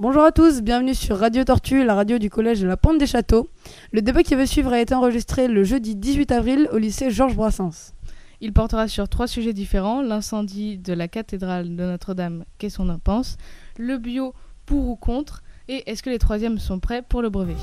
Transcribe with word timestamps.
Bonjour 0.00 0.22
à 0.22 0.30
tous, 0.30 0.62
bienvenue 0.62 0.94
sur 0.94 1.18
Radio 1.18 1.42
Tortue, 1.42 1.82
la 1.84 1.96
radio 1.96 2.18
du 2.18 2.30
collège 2.30 2.60
de 2.60 2.68
la 2.68 2.76
Pente 2.76 2.98
des 2.98 3.06
Châteaux. 3.08 3.48
Le 3.90 4.00
débat 4.00 4.22
qui 4.22 4.36
va 4.36 4.46
suivre 4.46 4.72
a 4.72 4.78
été 4.78 4.94
enregistré 4.94 5.48
le 5.48 5.64
jeudi 5.64 5.96
18 5.96 6.30
avril 6.30 6.68
au 6.70 6.78
lycée 6.78 7.10
Georges 7.10 7.34
Brassens. 7.34 7.94
Il 8.40 8.52
portera 8.52 8.86
sur 8.86 9.08
trois 9.08 9.26
sujets 9.26 9.52
différents 9.52 10.00
l'incendie 10.00 10.78
de 10.78 10.92
la 10.92 11.08
cathédrale 11.08 11.74
de 11.74 11.82
Notre-Dame, 11.82 12.44
qu'est-ce 12.58 12.76
qu'on 12.76 12.90
en 12.90 13.00
pense 13.00 13.38
Le 13.76 13.98
bio, 13.98 14.34
pour 14.66 14.88
ou 14.88 14.94
contre 14.94 15.42
Et 15.66 15.90
est-ce 15.90 16.04
que 16.04 16.10
les 16.10 16.20
troisièmes 16.20 16.60
sont 16.60 16.78
prêts 16.78 17.02
pour 17.02 17.20
le 17.20 17.28
brevet? 17.28 17.56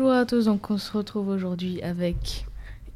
Bonjour 0.00 0.14
à 0.14 0.24
tous, 0.24 0.46
donc 0.46 0.70
on 0.70 0.78
se 0.78 0.96
retrouve 0.96 1.28
aujourd'hui 1.28 1.82
avec 1.82 2.46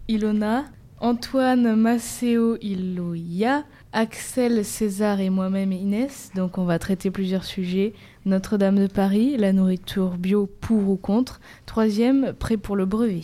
Ilona, 0.08 0.64
Antoine 1.00 1.76
Maceo 1.76 2.56
Iloya, 2.62 3.64
Axel 3.92 4.64
César 4.64 5.20
et 5.20 5.28
moi-même 5.28 5.70
Inès. 5.70 6.30
Donc 6.34 6.56
on 6.56 6.64
va 6.64 6.78
traiter 6.78 7.10
plusieurs 7.10 7.44
sujets. 7.44 7.92
Notre-Dame 8.24 8.78
de 8.78 8.86
Paris, 8.86 9.36
la 9.36 9.52
nourriture 9.52 10.16
bio 10.16 10.46
pour 10.46 10.88
ou 10.88 10.96
contre. 10.96 11.42
Troisième, 11.66 12.32
prêt 12.32 12.56
pour 12.56 12.74
le 12.74 12.86
brevet. 12.86 13.20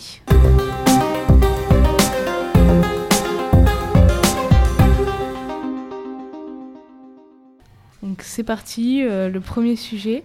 Donc 8.02 8.20
c'est 8.20 8.44
parti, 8.44 9.02
euh, 9.02 9.30
le 9.30 9.40
premier 9.40 9.76
sujet. 9.76 10.24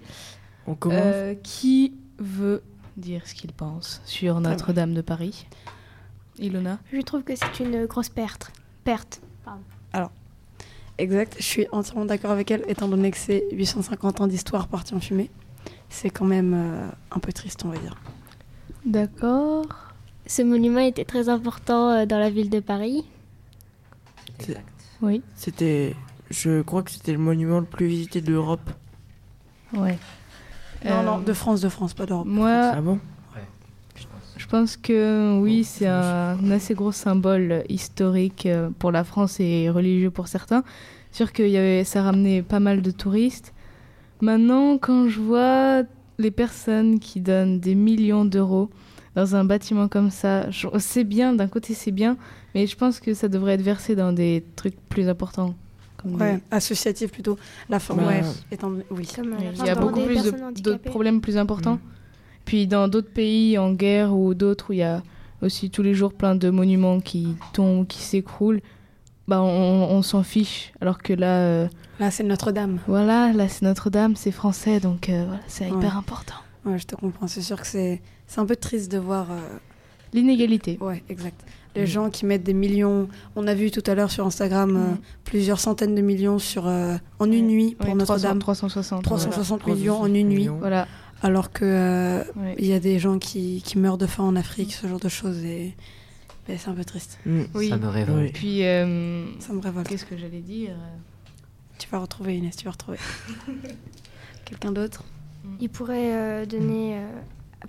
On 0.67 0.75
commence. 0.75 0.99
Euh, 1.01 1.35
qui 1.41 1.93
veut 2.19 2.61
dire 2.97 3.27
ce 3.27 3.33
qu'il 3.33 3.51
pense 3.51 4.01
sur 4.05 4.39
Notre-Dame 4.39 4.93
de 4.93 5.01
Paris 5.01 5.45
Ilona 6.39 6.79
Je 6.91 7.01
trouve 7.01 7.23
que 7.23 7.35
c'est 7.35 7.63
une 7.63 7.85
grosse 7.85 8.09
perte. 8.09 8.51
Perte. 8.83 9.21
Exact, 10.97 11.35
je 11.37 11.43
suis 11.43 11.67
entièrement 11.71 12.05
d'accord 12.05 12.31
avec 12.31 12.51
elle, 12.51 12.63
étant 12.69 12.87
donné 12.87 13.11
que 13.11 13.17
c'est 13.17 13.43
850 13.51 14.21
ans 14.21 14.27
d'histoire 14.27 14.69
partie 14.69 14.93
en 14.93 15.01
fumée. 15.01 15.29
C'est 15.89 16.09
quand 16.09 16.25
même 16.25 16.53
euh, 16.53 16.87
un 17.11 17.19
peu 17.19 17.33
triste, 17.33 17.65
on 17.65 17.69
va 17.69 17.77
dire. 17.77 17.97
D'accord. 18.85 19.65
Ce 20.25 20.41
monument 20.41 20.79
était 20.79 21.03
très 21.03 21.27
important 21.27 21.89
euh, 21.89 22.05
dans 22.05 22.17
la 22.17 22.29
ville 22.29 22.49
de 22.49 22.61
Paris. 22.61 23.03
Oui. 25.01 25.21
C'était, 25.35 25.95
je 26.29 26.61
crois 26.61 26.81
que 26.81 26.91
c'était 26.91 27.11
le 27.11 27.17
monument 27.17 27.59
le 27.59 27.65
plus 27.65 27.87
visité 27.87 28.21
d'Europe. 28.21 28.69
Ouais. 29.73 29.97
Non, 30.85 30.91
Euh, 30.99 31.03
non, 31.03 31.19
de 31.19 31.33
France, 31.33 31.61
de 31.61 31.69
France, 31.69 31.93
pas 31.93 32.05
d'Europe. 32.05 32.27
Moi, 32.27 32.71
Ah 32.73 32.81
bon? 32.81 32.99
Je 34.37 34.47
pense 34.47 34.75
que 34.77 35.39
oui, 35.39 35.63
c'est 35.63 35.87
un 35.87 36.51
assez 36.51 36.73
gros 36.75 36.91
symbole 36.91 37.63
historique 37.69 38.45
euh, 38.45 38.69
pour 38.77 38.91
la 38.91 39.03
France 39.03 39.39
et 39.39 39.69
religieux 39.69 40.11
pour 40.11 40.27
certains. 40.27 40.63
Sûr 41.11 41.31
que 41.33 41.41
y 41.41 41.57
avait, 41.57 41.83
ça 41.85 42.03
ramenait 42.03 42.41
pas 42.43 42.59
mal 42.59 42.81
de 42.81 42.91
touristes. 42.91 43.53
Maintenant, 44.21 44.77
quand 44.77 45.07
je 45.07 45.19
vois 45.19 45.83
les 46.19 46.31
personnes 46.31 46.99
qui 46.99 47.21
donnent 47.21 47.59
des 47.59 47.75
millions 47.75 48.25
d'euros 48.25 48.69
dans 49.15 49.35
un 49.35 49.45
bâtiment 49.45 49.87
comme 49.87 50.11
ça, 50.11 50.47
c'est 50.79 51.05
bien, 51.05 51.33
d'un 51.33 51.47
côté 51.47 51.73
c'est 51.73 51.91
bien, 51.91 52.17
mais 52.53 52.67
je 52.67 52.75
pense 52.75 52.99
que 52.99 53.13
ça 53.13 53.29
devrait 53.29 53.53
être 53.53 53.61
versé 53.61 53.95
dans 53.95 54.11
des 54.11 54.43
trucs 54.57 54.75
plus 54.89 55.07
importants. 55.07 55.55
Comme 56.11 56.17
des- 56.17 56.39
associatif 56.51 57.11
plutôt. 57.11 57.37
La 57.69 57.79
fin, 57.79 57.95
Bah, 57.95 58.07
ouais, 58.07 58.21
étant 58.51 58.71
oui. 58.91 59.07
Comme, 59.15 59.33
euh, 59.33 59.51
Il 59.59 59.65
y 59.65 59.69
a 59.69 59.75
beaucoup 59.75 60.01
plus 60.01 60.21
d'autres 60.61 60.81
problèmes 60.83 61.21
plus 61.21 61.37
importants. 61.37 61.79
Puis 62.45 62.67
dans 62.67 62.87
d'autres 62.87 63.11
pays 63.11 63.57
en 63.57 63.71
guerre 63.73 64.15
ou 64.15 64.33
d'autres 64.35 64.69
où 64.69 64.73
il 64.73 64.79
y 64.79 64.83
a 64.83 65.01
aussi 65.41 65.69
tous 65.71 65.81
les 65.81 65.93
jours 65.95 66.13
plein 66.13 66.35
de 66.35 66.49
monuments 66.49 66.99
qui 66.99 67.35
tombent, 67.53 67.87
qui 67.87 68.01
s'écroulent, 68.03 68.61
bah 69.27 69.41
on, 69.41 69.47
on 69.89 70.01
s'en 70.03 70.21
fiche. 70.23 70.71
Alors 70.81 70.99
que 71.01 71.11
là, 71.13 71.39
euh, 71.39 71.67
Là, 71.99 72.11
c'est 72.11 72.23
Notre-Dame. 72.23 72.79
voilà, 72.87 73.33
là 73.33 73.47
c'est 73.47 73.63
Notre-Dame, 73.63 74.15
c'est 74.15 74.31
français, 74.31 74.79
donc 74.79 75.09
euh, 75.09 75.23
voilà, 75.25 75.41
c'est 75.47 75.69
Ouais. 75.71 75.77
hyper 75.77 75.97
important. 75.97 76.35
Ouais, 76.65 76.77
je 76.77 76.85
te 76.85 76.95
comprends. 76.95 77.27
C'est 77.27 77.41
sûr 77.41 77.59
que 77.59 77.65
c'est 77.67 78.01
c'est 78.27 78.39
un 78.39 78.45
peu 78.45 78.55
triste 78.55 78.91
de 78.91 78.97
voir. 78.99 79.31
euh, 79.31 79.39
L'inégalité. 80.13 80.77
Ouais, 80.81 81.03
exact. 81.09 81.43
Les 81.75 81.83
Mm. 81.83 81.87
gens 81.87 82.09
qui 82.09 82.25
mettent 82.25 82.43
des 82.43 82.53
millions. 82.53 83.07
On 83.35 83.47
a 83.47 83.53
vu 83.53 83.69
tout 83.71 83.83
à 83.85 83.95
l'heure 83.95 84.11
sur 84.11 84.25
Instagram 84.25 84.75
euh, 84.75 84.91
Mm. 84.93 84.97
plusieurs 85.25 85.59
centaines 85.59 85.93
de 85.95 86.01
millions 86.01 86.39
sur, 86.39 86.67
euh, 86.67 86.95
en 87.19 87.31
une 87.31 87.47
nuit 87.47 87.75
pour 87.77 87.95
Notre-Dame. 87.95 88.39
360. 88.39 89.03
360 89.03 89.61
Voilà. 89.63 89.75
millions 89.79 89.97
en 89.99 90.13
une 90.13 90.29
nuit. 90.29 90.47
Voilà. 90.47 90.87
Alors 91.21 91.51
que 91.51 91.65
euh, 91.65 92.23
il 92.57 92.65
y 92.65 92.73
a 92.73 92.79
des 92.79 92.99
gens 92.99 93.19
qui, 93.19 93.61
qui 93.65 93.77
meurent 93.79 93.97
de 93.97 94.05
faim 94.05 94.23
en 94.23 94.35
Afrique, 94.35 94.73
ce 94.73 94.87
genre 94.87 94.99
de 94.99 95.09
choses. 95.09 95.43
Et 95.43 95.75
ben, 96.47 96.57
c'est 96.59 96.69
un 96.69 96.73
peu 96.73 96.85
triste. 96.85 97.19
Mm. 97.25 97.41
Oui. 97.55 97.69
Ça 97.69 97.77
me 97.77 97.87
révolte. 97.87 98.19
Oui. 98.21 98.31
Puis, 98.33 98.63
euh, 98.65 99.25
Ça 99.39 99.51
me 99.53 99.59
révolte. 99.61 99.87
qu'est-ce 99.87 100.05
que 100.05 100.15
j'allais 100.17 100.41
dire? 100.41 100.75
Tu 101.77 101.89
vas 101.89 101.99
retrouver 101.99 102.37
Inès, 102.37 102.55
tu 102.55 102.65
vas 102.65 102.71
retrouver. 102.71 102.99
Quelqu'un 104.45 104.71
d'autre? 104.71 105.03
Ils 105.59 105.69
pourraient 105.69 106.13
euh, 106.13 106.45
donner, 106.45 106.95
euh, 106.95 107.07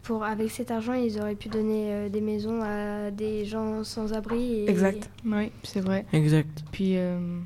pour, 0.03 0.25
avec 0.25 0.51
cet 0.51 0.71
argent, 0.71 0.95
ils 0.95 1.19
auraient 1.21 1.35
pu 1.35 1.49
donner 1.49 1.93
euh, 1.93 2.09
des 2.09 2.21
maisons 2.21 2.61
à 2.63 3.11
des 3.11 3.45
gens 3.45 3.85
sans 3.85 4.13
abri. 4.13 4.61
Et, 4.65 4.71
Exact. 4.71 5.11
Oui, 5.25 5.51
c'est 5.63 5.81
vrai. 5.81 6.05
Exact. 6.13 6.65
Puis, 6.73 6.97
euh, 6.97 7.39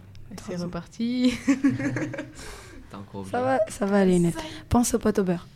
c'est 0.48 0.56
reparti. 0.56 1.34
Ça 3.30 3.40
va, 3.40 3.60
ça 3.68 3.86
va 3.86 4.00
aller 4.00 4.16
Inès. 4.16 4.34
Pense 4.68 4.94
aux 4.94 4.98
pâtes 4.98 5.20
au 5.20 5.22
beurre, 5.22 5.46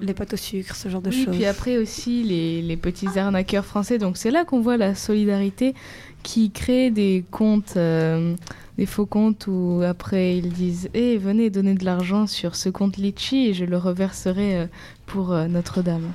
les 0.00 0.14
pâtes 0.14 0.34
au 0.34 0.36
sucre, 0.36 0.76
ce 0.76 0.88
genre 0.88 1.02
de 1.02 1.10
Oui, 1.10 1.24
choses. 1.24 1.34
puis 1.34 1.44
après 1.44 1.76
aussi 1.78 2.22
les, 2.22 2.62
les 2.62 2.76
petits 2.76 3.18
arnaqueurs 3.18 3.64
français. 3.64 3.98
Donc 3.98 4.16
c'est 4.16 4.30
là 4.30 4.44
qu'on 4.44 4.60
voit 4.60 4.76
la 4.76 4.94
solidarité 4.94 5.74
qui 6.22 6.50
crée 6.50 6.90
des 6.90 7.24
comptes, 7.30 7.76
euh, 7.76 8.36
des 8.78 8.86
faux 8.86 9.06
comptes 9.06 9.46
où 9.46 9.82
après 9.86 10.36
ils 10.38 10.48
disent 10.52 10.88
Eh, 10.94 11.16
venez 11.18 11.50
donner 11.50 11.74
de 11.74 11.84
l'argent 11.84 12.26
sur 12.26 12.56
ce 12.56 12.68
compte 12.68 12.96
Litchi 12.96 13.48
et 13.48 13.54
je 13.54 13.64
le 13.64 13.76
reverserai 13.78 14.56
euh, 14.58 14.66
pour 15.06 15.32
euh, 15.32 15.46
Notre-Dame. 15.46 16.12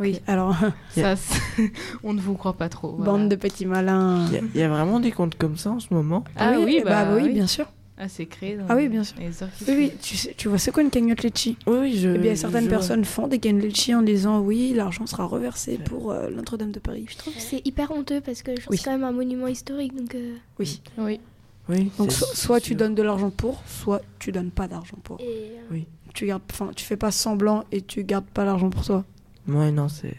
Oui, 0.00 0.20
alors, 0.26 0.56
Ça, 0.90 1.14
on 2.02 2.12
ne 2.14 2.20
vous 2.20 2.34
croit 2.34 2.54
pas 2.54 2.68
trop. 2.68 2.92
voilà. 2.96 3.12
bande 3.12 3.28
de 3.28 3.36
petits 3.36 3.64
malins. 3.66 4.26
Il 4.28 4.32
y, 4.34 4.36
a- 4.38 4.40
il 4.54 4.60
y 4.60 4.62
a 4.64 4.68
vraiment 4.68 4.98
des 5.00 5.12
comptes 5.12 5.36
comme 5.36 5.56
ça 5.56 5.70
en 5.70 5.80
ce 5.80 5.92
moment? 5.94 6.24
Ah 6.36 6.54
oui, 6.58 6.82
bah, 6.84 7.14
oui, 7.14 7.22
oui. 7.24 7.32
bien 7.32 7.46
sûr. 7.46 7.66
Ah, 7.96 8.08
c'est 8.08 8.26
créé 8.26 8.56
dans 8.56 8.64
Ah 8.68 8.74
oui, 8.74 8.88
bien 8.88 9.04
sûr. 9.04 9.16
les 9.20 9.28
Oui, 9.68 9.74
oui, 9.78 9.92
tu, 10.02 10.16
sais- 10.16 10.34
tu 10.36 10.48
vois, 10.48 10.58
c'est 10.58 10.72
quoi 10.72 10.82
une 10.82 10.90
cagnotte 10.90 11.22
litchi? 11.22 11.56
Oui, 11.68 11.76
oui, 11.80 11.96
je. 11.96 12.08
Eh 12.08 12.18
bien, 12.18 12.34
certaines 12.34 12.64
je- 12.64 12.68
personnes 12.70 13.04
font 13.04 13.28
des 13.28 13.38
cagnottes 13.38 13.66
litchi 13.66 13.94
en 13.94 14.02
disant 14.02 14.40
oui, 14.40 14.72
l'argent 14.74 15.06
sera 15.06 15.26
reversé 15.26 15.78
pour 15.78 16.10
euh, 16.10 16.28
Notre-Dame 16.28 16.72
de 16.72 16.80
Paris. 16.80 17.06
Je 17.08 17.16
trouve 17.16 17.32
que 17.34 17.40
c'est 17.40 17.62
hyper 17.64 17.92
honteux 17.92 18.20
parce 18.20 18.42
que 18.42 18.50
je 18.56 18.62
trouve 18.62 18.72
Oui. 18.76 18.82
quand 18.84 18.90
même 18.90 19.04
un 19.04 19.12
monument 19.12 19.46
historique. 19.46 19.94
Donc, 19.96 20.12
euh, 20.16 20.34
Oui. 20.58 20.82
Oui. 20.98 21.20
Oui. 21.68 21.90
Donc, 21.98 22.12
so- 22.12 22.26
soit 22.34 22.60
tu 22.60 22.74
donnes 22.74 22.94
de 22.94 23.02
l'argent 23.02 23.30
pour, 23.30 23.62
soit 23.66 24.02
tu 24.18 24.32
donnes 24.32 24.50
pas 24.50 24.68
d'argent 24.68 24.98
pour. 25.02 25.18
et, 25.20 25.24
euh, 25.24 25.60
Oui. 25.70 25.86
Tu 26.12 26.26
gardes, 26.26 26.42
enfin, 26.52 26.70
tu 26.76 26.84
fais 26.84 26.96
pas 26.96 27.10
semblant 27.10 27.64
et 27.72 27.80
tu 27.82 28.04
gardes 28.04 28.26
pas 28.26 28.44
l'argent 28.44 28.70
pour 28.70 28.84
toi. 28.84 29.04
Ouais, 29.48 29.70
non, 29.72 29.88
c'est. 29.88 30.14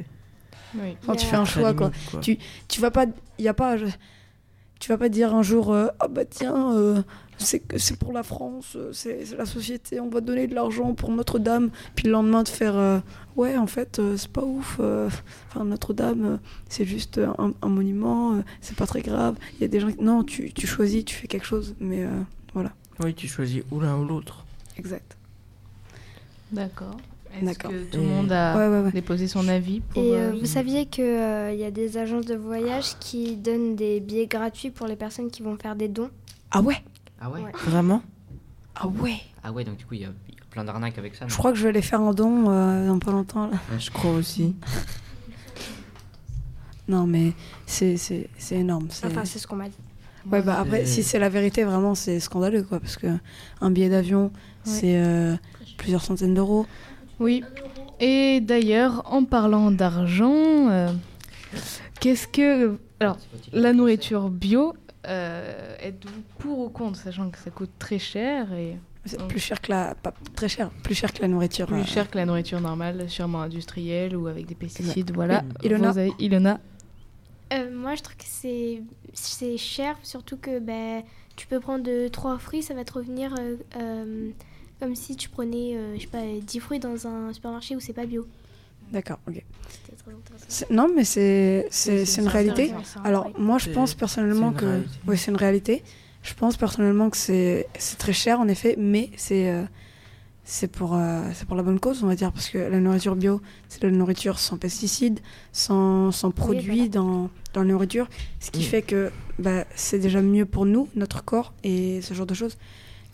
oui. 0.76 0.98
Enfin, 1.04 1.16
tu 1.16 1.26
fais 1.26 1.36
un 1.38 1.46
choix, 1.46 1.74
quoi. 1.74 1.88
limite, 1.90 2.10
quoi. 2.12 2.20
Tu- 2.20 2.38
Tu 2.68 2.82
vas 2.82 2.92
pas, 2.92 3.06
y 3.40 3.48
a 3.48 3.54
pas, 3.54 3.78
je- 3.78 3.86
tu 4.86 4.92
vas 4.92 5.00
pas 5.00 5.10
dire 5.10 5.34
un 5.34 5.42
jour, 5.42 5.74
euh, 5.74 5.88
ah 6.00 6.08
bah 6.08 6.26
tiens, 6.26 6.72
euh, 6.78 7.02
c'est 7.40 7.58
que 7.58 7.80
c'est 7.80 7.98
pour 7.98 8.14
la 8.14 8.22
France, 8.22 8.74
euh, 8.76 8.92
c'est 8.94 9.26
la 9.36 9.48
société, 9.48 10.00
on 10.00 10.10
va 10.10 10.22
donner 10.22 10.46
de 10.46 10.54
l'argent 10.54 10.94
pour 10.94 11.10
Notre-Dame, 11.10 11.72
puis 11.96 12.06
le 12.06 12.12
lendemain 12.12 12.44
de 12.44 12.50
faire, 12.50 12.76
euh, 12.76 13.00
ouais, 13.36 13.58
en 13.58 13.66
fait, 13.66 13.98
euh, 13.98 14.16
c'est 14.16 14.30
pas 14.32 14.44
ouf, 14.44 14.78
euh, 14.80 15.10
enfin 15.50 15.66
Notre-Dame, 15.66 16.40
c'est 16.70 16.86
juste 16.86 17.18
un, 17.18 17.54
un 17.64 17.68
monument, 17.68 18.34
euh, 18.36 18.42
c'est 18.62 18.76
pas 18.78 18.86
très 18.86 19.02
grave. 19.02 19.38
Il 19.56 19.62
y 19.62 19.64
a 19.64 19.68
des 19.70 19.80
gens, 19.80 19.92
qui... 19.92 20.00
non, 20.04 20.24
tu, 20.24 20.54
tu 20.54 20.68
choisis, 20.68 21.04
tu 21.04 21.16
fais 21.16 21.26
quelque 21.26 21.48
chose, 21.48 21.74
mais 21.80 22.04
euh, 22.04 22.10
voilà, 22.54 22.72
Oui, 23.00 23.16
tu 23.16 23.28
choisis 23.28 23.64
ou 23.72 23.80
l'un 23.80 23.98
ou 23.98 24.06
l'autre. 24.06 24.46
exact. 24.78 25.18
D'accord. 26.52 26.98
Est-ce 27.38 27.46
D'accord. 27.46 27.72
que 27.72 27.84
tout 27.92 27.98
le 27.98 28.04
monde 28.04 28.32
a 28.32 28.56
Ouais, 28.58 28.68
ouais, 28.68 28.82
ouais. 28.86 28.92
déposé 28.92 29.28
son 29.28 29.48
avis 29.48 29.82
pour, 29.82 30.02
et 30.04 30.12
euh, 30.12 30.32
euh, 30.32 30.38
vous 30.40 30.46
saviez 30.46 30.86
qu'il 30.86 31.04
y 31.06 31.64
a 31.64 31.72
des 31.72 31.98
agences 31.98 32.26
de 32.26 32.36
voyage 32.36 32.98
qui 33.00 33.36
donnent 33.36 33.76
des 33.76 34.00
billets 34.00 34.28
gratuits 34.28 34.70
pour 34.72 34.88
les 34.88 34.96
personnes 34.96 35.30
qui 35.30 35.42
vont 35.44 35.58
faire 35.58 35.76
des 35.76 35.88
dons 35.88 36.10
Ah 36.52 36.62
ouais, 36.62 36.78
Ah 37.20 37.30
ouais, 37.30 37.42
Ouais. 37.42 37.52
Vraiment? 37.66 38.02
Ah 38.76 38.88
ouais. 38.88 39.18
Ah 39.44 39.52
ouais, 39.52 39.64
donc 39.64 39.78
du 39.78 39.86
coup, 39.86 39.94
il 39.96 40.02
y, 40.02 40.06
a 40.06 40.10
il 40.30 40.36
y 40.36 40.38
a 40.38 40.46
plein 40.50 40.64
d'arnaques 40.64 40.98
avec 40.98 41.16
ça. 41.16 41.26
Je 41.28 41.36
crois 41.38 41.52
que 41.52 41.58
je 41.58 41.64
vais 41.64 41.70
aller 41.70 41.82
faire 41.82 42.02
un 42.02 42.14
don 42.14 42.50
euh, 42.50 42.88
dans 42.88 43.00
pas 43.00 43.12
longtemps. 43.12 43.48
Là. 43.48 43.58
Je 43.80 43.90
crois 43.92 44.12
aussi. 44.12 44.56
Non, 46.88 47.08
mais 47.08 47.34
c'est 47.66 47.98
c'est- 47.98 48.30
c'est 48.38 48.58
énorme. 48.58 48.88
Enfin, 49.04 49.26
c'est 49.26 49.40
ce 49.40 49.48
qu'on 49.48 49.56
m'a 49.56 49.68
dit. 49.70 49.78
Ouais, 50.32 50.42
bah 50.42 50.60
après, 50.60 50.86
si 50.86 51.04
c'est 51.04 51.20
la 51.20 51.30
vérité, 51.30 51.64
vraiment, 51.64 51.96
c'est 51.96 52.20
scandaleux, 52.20 52.64
quoi. 52.64 52.80
Parce 52.80 52.96
que 52.98 53.08
un 53.62 53.72
billet 53.72 53.90
d'avion, 53.90 54.32
c'est 54.64 54.98
euh, 54.98 55.36
plusieurs 55.78 56.04
centaines 56.04 56.34
d'euros. 56.36 56.66
Oui. 57.20 57.44
Et 58.00 58.42
d'ailleurs, 58.42 59.04
en 59.12 59.24
parlant 59.24 59.72
d'argent, 59.72 60.70
euh, 60.70 60.90
qu'est-ce 62.00 62.28
que. 62.28 62.78
Alors, 63.00 63.18
la 63.54 63.74
nourriture 63.74 64.30
bio, 64.30 64.74
euh, 65.08 65.76
êtes-vous 65.80 66.22
pour 66.40 66.60
ou 66.60 66.70
contre, 66.70 67.00
sachant 67.00 67.30
que 67.30 67.38
ça 67.38 67.52
coûte 67.52 67.72
très 67.80 68.00
cher 68.00 68.52
et... 68.54 68.78
C'est 69.08 69.22
plus 69.28 69.40
cher 69.40 69.62
que 69.62 69.72
la. 69.72 69.94
Pas 69.94 70.16
très 70.36 70.50
cher, 70.50 70.72
plus 70.82 70.96
cher 70.96 71.14
que 71.14 71.22
la 71.22 71.28
nourriture. 71.28 71.68
Plus 71.68 71.82
euh, 71.82 71.86
cher 71.86 72.10
que 72.10 72.18
la 72.18 72.26
nourriture 72.26 72.60
normale, 72.60 73.08
sûrement 73.08 73.44
industrielle 73.44 74.16
ou 74.18 74.26
avec 74.26 74.48
des 74.48 74.56
pesticides. 74.56 75.12
Voilà. 75.14 75.44
Ilona 75.64 75.92
Vous 75.92 75.98
avez- 76.00 76.14
Ilona. 76.18 76.60
Euh, 77.54 77.70
moi, 77.72 77.94
je 77.94 78.02
trouve 78.02 78.16
que 78.18 78.24
c'est 78.26 78.82
c'est 79.14 79.58
cher, 79.58 79.96
surtout 80.02 80.38
que 80.38 80.58
ben, 80.58 81.04
tu 81.36 81.46
peux 81.46 81.60
prendre 81.60 82.08
trois 82.08 82.40
fruits, 82.40 82.64
ça 82.64 82.74
va 82.74 82.84
te 82.84 82.94
revenir 82.94 83.36
euh, 83.40 83.58
euh, 83.78 84.30
comme 84.80 84.96
si 84.96 85.16
tu 85.16 85.30
prenais, 85.30 85.76
euh, 85.76 85.96
je 85.96 86.02
sais 86.02 86.08
pas, 86.08 86.22
10 86.42 86.60
fruits 86.60 86.80
dans 86.80 87.08
un 87.08 87.34
supermarché 87.34 87.76
où 87.76 87.80
c'est 87.80 87.94
pas 87.94 88.06
bio. 88.06 88.28
D'accord, 88.92 89.18
ok. 89.28 89.44
C'était 89.70 89.96
très 89.96 90.12
intéressant. 90.12 90.46
C'est- 90.48 90.70
Non, 90.70 90.88
mais 90.96 91.04
c'est 91.04 91.68
une 92.18 92.28
réalité. 92.28 92.72
Alors, 93.04 93.32
moi, 93.40 93.58
je 93.58 93.70
pense 93.72 93.94
personnellement 93.96 94.52
que. 94.52 94.66
réalité. 94.66 94.90
Oui, 95.08 95.18
c'est 95.18 95.32
une 95.32 95.38
réalité. 95.38 95.84
Je 96.22 96.34
pense 96.34 96.58
personnellement 96.58 97.10
que 97.10 97.18
c'est 97.18 97.68
c'est 97.78 97.98
très 97.98 98.14
cher, 98.14 98.40
en 98.40 98.48
effet, 98.48 98.76
mais 98.78 99.10
c'est. 99.16 99.50
euh, 99.50 99.64
c'est 100.48 100.68
pour, 100.68 100.94
euh, 100.96 101.24
c'est 101.34 101.48
pour 101.48 101.56
la 101.56 101.64
bonne 101.64 101.80
cause, 101.80 102.04
on 102.04 102.08
va 102.08 102.14
dire, 102.16 102.32
parce 102.32 102.50
que 102.50 102.60
la 102.60 102.80
nourriture 102.80 103.16
bio, 103.16 103.42
c'est 103.68 103.82
de 103.82 103.88
la 103.88 103.96
nourriture 103.98 104.38
sans 104.38 104.58
pesticides, 104.58 105.20
sans, 105.52 106.12
sans 106.12 106.30
produits 106.30 106.76
voilà. 106.76 106.88
dans, 106.90 107.30
dans 107.54 107.62
la 107.62 107.68
nourriture, 107.70 108.08
ce 108.40 108.52
qui 108.52 108.62
fait 108.62 108.84
que 108.84 109.12
bah, 109.40 109.66
c'est 109.76 109.98
déjà 109.98 110.22
mieux 110.22 110.46
pour 110.46 110.68
nous, 110.68 110.88
notre 110.96 111.26
corps 111.26 111.52
et 111.64 112.00
ce 112.04 112.14
genre 112.14 112.28
de 112.28 112.36
choses. 112.36 112.58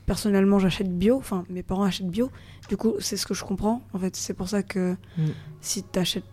Personnellement, 0.06 0.60
j'achète 0.60 0.90
bio, 0.98 1.18
enfin, 1.18 1.44
mes 1.50 1.64
parents 1.64 1.84
achètent 1.84 2.08
bio, 2.10 2.30
du 2.70 2.76
coup, 2.78 2.96
c'est 3.00 3.18
ce 3.18 3.26
que 3.26 3.34
je 3.34 3.44
comprends. 3.46 3.82
En 3.94 4.00
fait, 4.00 4.16
c'est 4.16 4.34
pour 4.34 4.50
ça 4.50 4.64
que 4.64 4.96
Mm. 5.18 5.28
si 5.62 5.84
tu 5.84 6.00
achètes. 6.00 6.26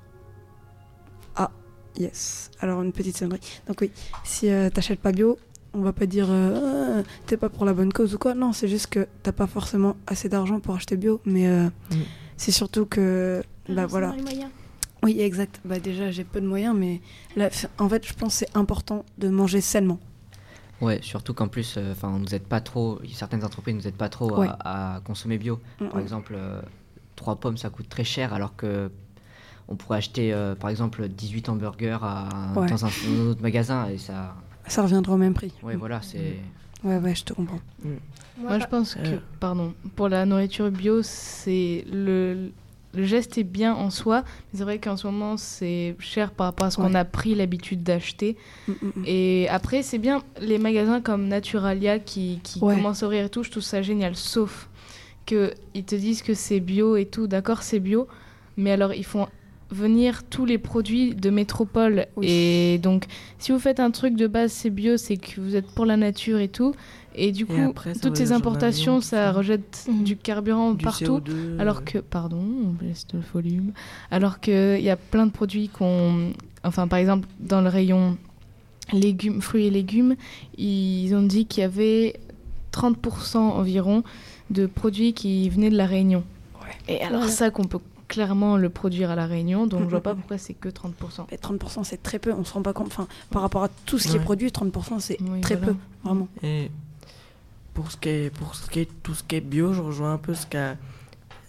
Ah, 1.37 1.51
yes. 1.99 2.51
Alors, 2.61 2.83
une 2.83 2.93
petite 2.93 3.17
sonnerie. 3.17 3.41
Donc, 3.67 3.79
oui, 3.81 3.91
si 4.25 4.51
euh, 4.51 4.71
t'achètes 4.71 5.01
pas 5.01 5.13
bio, 5.13 5.39
on 5.75 5.81
va 5.83 5.93
pas 5.93 6.07
dire 6.07 6.27
euh, 6.31 7.01
Ah, 7.01 7.09
t'es 7.27 7.37
pas 7.37 7.49
pour 7.51 7.65
la 7.67 7.73
bonne 7.75 7.93
cause 7.93 8.15
ou 8.15 8.19
quoi. 8.19 8.35
Non, 8.35 8.53
c'est 8.53 8.69
juste 8.69 8.89
que 8.89 9.07
t'as 9.23 9.33
pas 9.33 9.47
forcément 9.47 9.97
assez 10.07 10.29
d'argent 10.29 10.59
pour 10.61 10.75
acheter 10.75 10.97
bio, 10.97 11.21
mais 11.25 11.47
euh, 11.47 11.69
Mm. 11.91 11.97
c'est 12.37 12.53
surtout 12.53 12.87
que. 12.87 13.43
Bah 13.69 13.73
Alors, 13.75 13.85
c'est 13.85 13.91
voilà. 13.91 14.07
dans 14.09 14.15
les 14.15 14.23
moyens. 14.23 14.51
Oui, 15.05 15.21
exact. 15.21 15.61
Bah 15.65 15.79
déjà, 15.79 16.11
j'ai 16.11 16.25
peu 16.25 16.41
de 16.41 16.47
moyens, 16.49 16.75
mais 16.77 17.01
là, 17.37 17.51
en 17.79 17.89
fait, 17.89 18.05
je 18.05 18.15
pense 18.15 18.33
que 18.33 18.47
c'est 18.47 18.57
important 18.57 19.05
de 19.19 19.29
manger 19.29 19.61
sainement. 19.61 20.01
Ouais, 20.81 21.01
surtout 21.03 21.35
qu'en 21.35 21.49
plus, 21.49 21.75
euh, 21.77 21.93
enfin, 21.93 22.09
on 22.09 22.19
nous 22.21 22.35
aide 22.35 22.45
pas 22.45 22.61
trop. 22.61 23.01
Certaines 23.13 23.45
entreprises 23.45 23.75
nous 23.75 23.89
aident 23.89 23.95
pas 23.97 24.09
trop 24.09 24.35
à- 24.35 24.39
Ouais. 24.39 24.49
à, 24.61 25.01
consommer 25.05 25.39
bio. 25.39 25.61
Mm, 25.81 25.87
Par 25.89 25.97
mm. 25.97 26.03
exemple, 26.03 26.33
euh, 26.37 26.61
trois 27.17 27.37
pommes, 27.37 27.57
ça 27.57 27.69
coûte 27.71 27.89
très 27.89 28.05
cher, 28.05 28.33
alors 28.33 28.55
que 28.57 28.91
on 29.71 29.77
pourrait 29.77 29.99
acheter, 29.99 30.33
euh, 30.33 30.55
par 30.55 30.71
exemple, 30.71 31.09
18 31.09 31.49
hamburgers 31.49 31.99
à, 32.03 32.29
Ouais. 32.57 32.69
dans 32.69 32.85
un, 32.85 32.89
dans 32.89 33.23
un 33.25 33.27
autre 33.31 33.43
magasin 33.43 33.89
et 33.89 33.99
ça. 33.99 34.35
Ça 34.67 34.83
reviendra 34.83 35.15
au 35.15 35.17
même 35.19 35.35
prix. 35.35 35.53
Ouais, 35.63 35.77
voilà, 35.77 36.01
c'est. 36.03 36.37
Ouais, 36.85 36.99
ouais, 36.99 37.15
je 37.15 37.25
te 37.25 37.33
comprends. 37.33 37.59
Moi, 38.39 38.59
je 38.61 38.67
pense 38.67 38.95
que, 38.95 39.01
Euh. 39.01 39.19
pardon, 39.41 39.75
pour 39.97 40.09
la 40.09 40.25
nourriture 40.27 40.71
bio, 40.71 41.03
c'est 41.03 41.85
le, 41.91 42.53
le 42.99 43.05
geste 43.05 43.39
est 43.39 43.45
bien 43.45 43.75
en 43.75 43.91
soi, 43.91 44.25
mais 44.53 44.59
c'est 44.59 44.65
vrai 44.65 44.79
qu'en 44.81 44.97
ce 44.97 45.07
moment, 45.07 45.37
c'est 45.37 45.95
cher 46.01 46.33
par 46.33 46.47
rapport 46.49 46.67
à 46.67 46.71
ce 46.73 46.77
qu'on 46.79 46.95
a 46.95 47.05
pris 47.05 47.37
l'habitude 47.37 47.85
d'acheter. 47.85 48.37
Mm, 48.67 48.73
mm, 48.73 48.77
mm. 48.97 49.03
Et 49.07 49.49
après, 49.51 49.83
c'est 49.85 49.99
bien 49.99 50.21
les 50.41 50.59
magasins 50.59 51.01
comme 51.01 51.29
Naturalia 51.29 52.01
qui, 52.01 52.41
qui 52.43 52.59
Ouais. 52.59 52.75
commencent 52.75 53.05
à 53.05 53.07
ouvrir 53.07 53.27
et 53.27 53.29
tout, 53.29 53.45
je 53.45 53.51
trouve 53.53 53.63
ça 53.63 53.83
génial. 53.83 54.17
Sauf 54.17 54.69
que 55.27 55.53
ils 55.75 55.85
te 55.85 55.95
disent 55.95 56.23
que 56.23 56.35
c'est 56.35 56.59
bio 56.59 56.97
et 56.97 57.05
tout, 57.07 57.29
d'accord, 57.29 57.63
c'est 57.63 57.79
bio, 57.79 58.09
mais 58.57 58.73
alors 58.73 58.93
ils 58.93 59.05
font 59.05 59.29
venir 59.71 60.23
tous 60.25 60.45
les 60.47 60.59
produits 60.59 61.15
de 61.15 61.31
métropole. 61.31 62.07
Oui. 62.17 62.27
Et 62.29 62.79
donc, 62.79 63.05
si 63.39 63.53
vous 63.53 63.59
faites 63.61 63.79
un 63.81 63.91
truc 63.93 64.17
de 64.17 64.27
base, 64.27 64.51
c'est 64.51 64.71
bio, 64.71 64.97
c'est 64.97 65.19
que 65.19 65.41
vous 65.41 65.55
êtes 65.55 65.67
pour 65.67 65.87
la 65.87 65.97
nature 65.97 66.39
et 66.41 66.49
tout. 66.49 66.75
Et 67.15 67.33
du 67.33 67.43
Et 67.45 67.47
coup, 67.47 67.69
après, 67.71 67.95
toutes 67.95 68.17
ces 68.17 68.33
importations, 68.33 69.01
ça 69.01 69.33
rejette 69.33 69.87
Mhm. 69.89 70.05
du 70.05 70.17
carburant 70.17 70.73
Du 70.73 70.85
partout. 70.85 71.19
CO2, 71.21 71.59
Alors 71.61 71.85
que, 71.85 71.99
pardon, 71.99 72.39
on 72.41 72.69
baisse 72.85 73.07
le 73.13 73.21
volume. 73.33 73.73
Alors 74.11 74.41
qu'il 74.41 74.81
y 74.81 74.91
a 74.91 74.97
plein 74.97 75.27
de 75.27 75.33
produits 75.33 75.69
qu'on. 75.69 76.33
Enfin, 76.65 76.87
par 76.89 76.99
exemple, 76.99 77.27
dans 77.41 77.61
le 77.61 77.69
rayon 77.69 78.17
légumes, 78.93 79.41
fruits 79.43 79.67
et 79.67 79.71
légumes, 79.71 80.17
ils 80.57 81.15
ont 81.15 81.23
dit 81.23 81.47
qu'il 81.47 81.61
y 81.63 81.65
avait 81.65 82.19
30% 82.73 83.37
environ 83.39 84.03
de 84.51 84.67
produits 84.67 85.13
qui 85.13 85.49
venaient 85.51 85.71
de 85.71 85.77
la 85.77 85.87
Réunion. 85.87 86.25
Et 86.89 87.01
alors, 87.03 87.21
Voilà. 87.21 87.33
ça 87.33 87.51
qu'on 87.51 87.65
peut 87.65 87.81
clairement 88.09 88.57
le 88.57 88.71
produire 88.71 89.11
à 89.11 89.17
la 89.17 89.27
Réunion, 89.27 89.67
donc 89.67 89.83
je 89.85 89.89
vois 89.89 90.01
pas 90.01 90.15
pourquoi 90.15 90.39
c'est 90.39 90.55
que 90.55 90.69
30%. 90.69 91.27
Mais 91.31 91.37
30%, 91.37 91.85
c'est 91.85 92.03
très 92.03 92.19
peu. 92.19 92.33
On 92.33 92.45
se 92.45 92.53
rend 92.55 92.63
pas 92.63 92.73
compte. 92.73 92.87
Enfin, 92.87 93.07
par 93.31 93.43
rapport 93.43 93.65
à 93.65 93.69
tout 93.87 93.99
ce 93.99 94.09
qui 94.09 94.15
est 94.17 94.19
Ouais. 94.19 94.25
produit, 94.25 94.49
30%, 94.51 94.99
c'est 95.01 95.19
Oui, 95.21 95.41
très 95.43 95.57
voilà. 95.57 95.73
peu. 95.73 95.79
Vraiment. 96.05 96.29
Et 96.43 96.71
pour 97.79 97.93
ce 97.93 97.97
qui 97.97 98.09
est, 98.09 98.31
pour 98.37 98.57
ce 98.57 98.69
qui 98.69 98.81
est 98.81 98.89
tout 99.05 99.15
ce 99.15 99.23
qui 99.23 99.37
est 99.37 99.41
bio, 99.41 99.73
je 99.73 99.81
rejoins 99.81 100.15
un 100.15 100.19
peu 100.19 100.35
ce 100.35 100.49
qu'a 100.49 100.77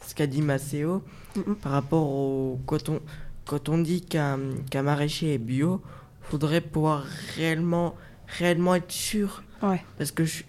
ce 0.06 0.14
qu'a 0.14 0.28
dit 0.28 0.44
Maceo 0.44 1.02
Mm, 1.36 1.54
par 1.56 1.72
rapport 1.72 2.08
au 2.08 2.60
quand 2.68 2.90
on 2.90 3.00
quand 3.46 3.68
on 3.70 3.80
dit 3.80 4.02
qu'un 4.02 4.38
qu'un 4.70 4.84
maraîcher 4.84 5.34
est 5.34 5.38
bio, 5.40 5.82
faudrait 6.22 6.62
pouvoir 6.62 7.04
réellement 7.36 7.96
réellement 8.38 8.76
être 8.76 8.92
sûr 8.92 9.42
Ouais. 9.64 9.82
parce 9.98 10.12
que 10.12 10.24
je, 10.24 10.44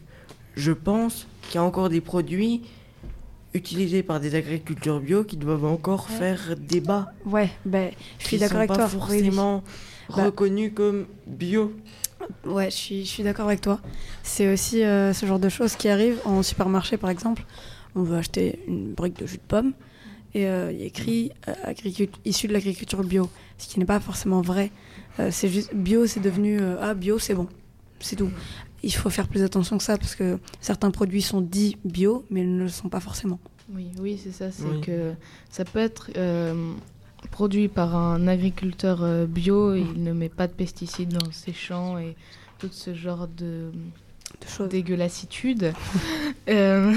je 0.54 0.72
pense 0.72 1.26
qu'il 1.42 1.54
y 1.54 1.58
a 1.58 1.62
encore 1.64 1.88
des 1.88 2.02
produits 2.02 2.62
utilisés 3.54 4.02
par 4.02 4.20
des 4.20 4.34
agriculteurs 4.34 5.00
bio 5.00 5.24
qui 5.24 5.36
doivent 5.38 5.64
encore 5.64 6.08
Ouais. 6.10 6.16
faire 6.16 6.56
débat. 6.58 7.12
Ouais, 7.24 7.50
ben, 7.64 7.90
je 8.18 8.26
suis 8.26 8.36
qui 8.36 8.40
d'accord 8.40 8.52
sont 8.52 8.56
avec 8.58 8.68
pas 8.68 8.76
toi. 8.76 8.84
Oui, 8.86 8.92
oui. 8.92 8.98
forcément 9.24 9.64
Bah- 10.14 10.24
reconnus 10.26 10.72
comme 10.74 11.06
bio. 11.26 11.72
Ouais, 12.44 12.70
je 12.70 12.76
suis, 12.76 13.04
je 13.04 13.10
suis 13.10 13.22
d'accord 13.22 13.46
avec 13.46 13.60
toi. 13.60 13.80
C'est 14.22 14.52
aussi 14.52 14.82
euh, 14.82 15.12
ce 15.12 15.26
genre 15.26 15.38
de 15.38 15.48
choses 15.48 15.76
qui 15.76 15.88
arrivent 15.88 16.20
en 16.24 16.42
supermarché, 16.42 16.96
par 16.96 17.10
exemple. 17.10 17.44
On 17.94 18.02
veut 18.02 18.16
acheter 18.16 18.60
une 18.68 18.92
brique 18.94 19.18
de 19.18 19.26
jus 19.26 19.36
de 19.38 19.42
pomme 19.42 19.72
et 20.34 20.46
euh, 20.46 20.70
il 20.72 20.78
y 20.78 20.82
a 20.82 20.86
écrit 20.86 21.32
euh, 21.48 22.06
issu 22.24 22.46
de 22.46 22.52
l'agriculture 22.52 23.02
bio, 23.02 23.28
ce 23.58 23.66
qui 23.68 23.78
n'est 23.80 23.84
pas 23.86 23.98
forcément 24.00 24.40
vrai. 24.42 24.70
Euh, 25.18 25.30
c'est 25.32 25.48
juste 25.48 25.74
bio, 25.74 26.06
c'est 26.06 26.20
devenu 26.20 26.60
euh, 26.60 26.76
ah 26.80 26.94
bio, 26.94 27.18
c'est 27.18 27.34
bon, 27.34 27.48
c'est 27.98 28.16
tout. 28.16 28.30
Il 28.82 28.94
faut 28.94 29.10
faire 29.10 29.26
plus 29.28 29.42
attention 29.42 29.76
que 29.76 29.84
ça 29.84 29.98
parce 29.98 30.14
que 30.14 30.38
certains 30.60 30.90
produits 30.90 31.20
sont 31.22 31.40
dits 31.40 31.76
bio, 31.84 32.24
mais 32.30 32.42
ils 32.42 32.56
ne 32.56 32.62
le 32.62 32.68
sont 32.68 32.88
pas 32.88 33.00
forcément. 33.00 33.38
Oui, 33.74 33.88
oui, 34.00 34.20
c'est 34.22 34.32
ça. 34.32 34.50
C'est 34.50 34.64
Oui. 34.64 34.80
que 34.80 35.12
ça 35.50 35.64
peut 35.64 35.78
être 35.80 36.10
euh, 36.16 36.72
produit 37.30 37.68
par 37.68 37.94
un 37.96 38.26
agriculteur 38.28 39.00
euh, 39.02 39.26
bio. 39.26 39.74
Il 39.74 40.02
ne 40.02 40.12
met 40.12 40.28
pas 40.28 40.46
de 40.46 40.52
pesticides 40.52 41.12
dans 41.12 41.30
ses 41.32 41.52
champs 41.52 41.98
et 41.98 42.16
tout 42.58 42.68
ce 42.70 42.94
genre 42.94 43.28
de 43.28 43.70
De 44.58 44.66
dégueulassitude. 44.66 45.72
Euh, 46.48 46.92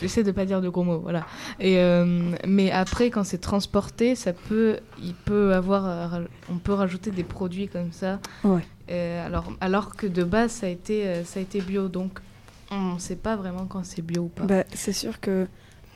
J'essaie 0.00 0.22
de 0.22 0.30
pas 0.30 0.46
dire 0.46 0.62
de 0.62 0.68
gros 0.70 0.82
mots, 0.84 1.00
voilà. 1.00 1.26
Et 1.60 1.78
euh, 1.78 2.32
mais 2.46 2.70
après, 2.70 3.10
quand 3.10 3.22
c'est 3.24 3.40
transporté, 3.40 4.14
ça 4.14 4.32
peut, 4.32 4.78
il 5.02 5.12
peut 5.12 5.52
avoir, 5.52 6.20
on 6.50 6.56
peut 6.56 6.72
rajouter 6.72 7.10
des 7.10 7.24
produits 7.24 7.68
comme 7.68 7.92
ça. 7.92 8.18
Ouais. 8.44 8.62
Euh, 8.90 9.26
alors, 9.26 9.52
alors 9.60 9.94
que 9.94 10.06
de 10.06 10.24
base, 10.24 10.52
ça 10.52 10.66
a 10.66 10.70
été, 10.70 11.22
ça 11.24 11.40
a 11.40 11.42
été 11.42 11.60
bio, 11.60 11.88
donc 11.88 12.20
on 12.70 12.94
ne 12.94 12.98
sait 12.98 13.16
pas 13.16 13.36
vraiment 13.36 13.66
quand 13.66 13.84
c'est 13.84 14.00
bio 14.00 14.22
ou 14.22 14.28
pas. 14.28 14.44
Bah, 14.44 14.64
c'est 14.72 14.94
sûr 14.94 15.20
que 15.20 15.46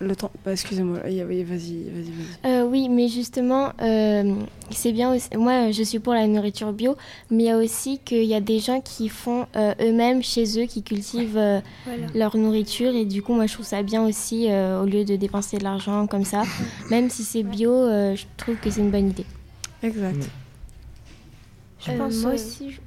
le 0.00 0.15
temps. 0.15 0.31
Bah, 0.45 0.53
excusez-moi, 0.53 0.99
y 1.09 1.23
vas-y, 1.23 1.43
vas-y, 1.45 1.85
vas-y. 1.85 2.50
Euh, 2.50 2.65
oui, 2.65 2.88
mais 2.91 3.09
justement, 3.09 3.73
euh, 3.81 4.35
c'est 4.71 4.93
bien 4.93 5.15
aussi. 5.15 5.29
Moi, 5.37 5.71
je 5.71 5.83
suis 5.83 5.99
pour 6.00 6.12
la 6.12 6.26
nourriture 6.26 6.73
bio, 6.75 6.97
mais 7.31 7.45
il 7.45 7.47
y 7.47 7.50
a 7.50 7.57
aussi 7.57 7.99
qu'il 8.05 8.25
y 8.25 8.35
a 8.35 8.41
des 8.41 8.59
gens 8.59 8.81
qui 8.83 9.09
font 9.09 9.47
euh, 9.57 9.73
eux-mêmes 9.81 10.23
chez 10.23 10.62
eux, 10.62 10.67
qui 10.67 10.83
cultivent 10.83 11.38
euh, 11.38 11.61
leur 12.15 12.37
nourriture. 12.37 12.95
Et 12.95 13.07
du 13.07 13.23
coup, 13.23 13.33
moi, 13.33 13.47
je 13.47 13.55
trouve 13.55 13.65
ça 13.67 13.83
bien 13.83 14.05
aussi, 14.07 14.50
euh, 14.50 14.83
au 14.83 14.85
lieu 14.87 15.05
de 15.05 15.17
dépenser 15.17 15.57
de 15.57 15.65
l'argent 15.65 16.07
comme 16.07 16.25
ça. 16.25 16.43
Même 16.91 17.09
si 17.09 17.25
c'est 17.25 17.43
bio, 17.43 17.73
euh, 17.73 18.15
je 18.17 18.25
trouve 18.37 18.57
que 18.57 18.69
c'est 18.71 18.81
une 18.81 18.91
bonne 18.91 19.09
idée. 19.09 19.25
Exact. 19.83 20.29
Je 21.87 21.93
Euh, 21.93 21.99
pense. 21.99 22.17
moi 22.23 22.31
euh, 22.33 22.35
aussi, 22.35 22.71
je- 22.71 22.81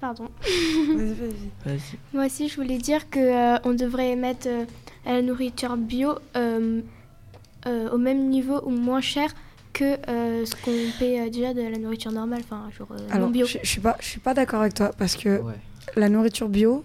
pardon. 0.00 0.28
Vas-y, 0.94 1.14
vas-y. 1.14 1.50
Vas-y. 1.66 1.98
Moi 2.12 2.26
aussi, 2.26 2.48
je 2.48 2.56
voulais 2.56 2.78
dire 2.78 3.10
que 3.10 3.18
euh, 3.18 3.58
on 3.64 3.72
devrait 3.74 4.16
mettre 4.16 4.48
euh, 5.06 5.12
la 5.12 5.22
nourriture 5.22 5.76
bio 5.76 6.14
euh, 6.36 6.80
euh, 7.66 7.90
au 7.90 7.98
même 7.98 8.28
niveau 8.28 8.60
ou 8.64 8.70
moins 8.70 9.00
cher 9.00 9.30
que 9.72 9.96
euh, 10.08 10.44
ce 10.44 10.54
qu'on 10.56 10.70
paie 10.98 11.20
euh, 11.20 11.30
déjà 11.30 11.52
de 11.54 11.62
la 11.62 11.78
nourriture 11.78 12.12
normale, 12.12 12.40
enfin 12.44 12.68
genre 12.76 12.88
euh, 12.92 13.08
Alors, 13.10 13.26
non 13.28 13.32
bio. 13.32 13.46
je, 13.46 13.58
je 13.62 13.68
suis 13.68 13.80
pas, 13.80 13.96
je 14.00 14.06
suis 14.06 14.20
pas 14.20 14.34
d'accord 14.34 14.60
avec 14.60 14.74
toi 14.74 14.90
parce 14.96 15.16
que 15.16 15.40
Ouais. 15.40 15.54
la 15.96 16.08
nourriture 16.08 16.48
bio, 16.48 16.84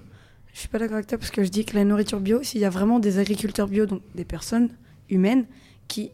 je 0.53 0.59
suis 0.59 0.67
pas 0.69 0.79
d'accord 0.79 0.95
avec 0.95 1.07
toi 1.07 1.17
parce 1.17 1.31
que 1.31 1.43
je 1.43 1.49
dis 1.49 1.65
que 1.65 1.75
la 1.75 1.83
nourriture 1.85 2.19
bio, 2.19 2.41
s'il 2.43 2.61
y 2.61 2.65
a 2.65 2.69
vraiment 2.69 2.99
des 2.99 3.19
agriculteurs 3.19 3.67
bio, 3.67 3.85
donc 3.85 4.01
des 4.15 4.25
personnes 4.25 4.69
humaines 5.09 5.45
qui, 5.87 6.09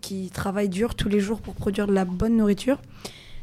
qui 0.00 0.30
travaillent 0.30 0.68
dur 0.68 0.94
tous 0.94 1.08
les 1.08 1.20
jours 1.20 1.40
pour 1.40 1.54
produire 1.54 1.86
de 1.88 1.92
la 1.92 2.04
bonne 2.04 2.36
nourriture, 2.36 2.78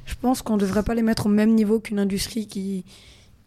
je 0.06 0.16
pense 0.16 0.42
qu'on 0.42 0.56
devrait 0.58 0.84
pas 0.84 0.96
les 0.96 1.02
mettre 1.02 1.26
au 1.26 1.30
même 1.30 1.54
niveau 1.54 1.80
qu'une 1.82 2.00
industrie 2.00 2.48
qui, 2.48 2.86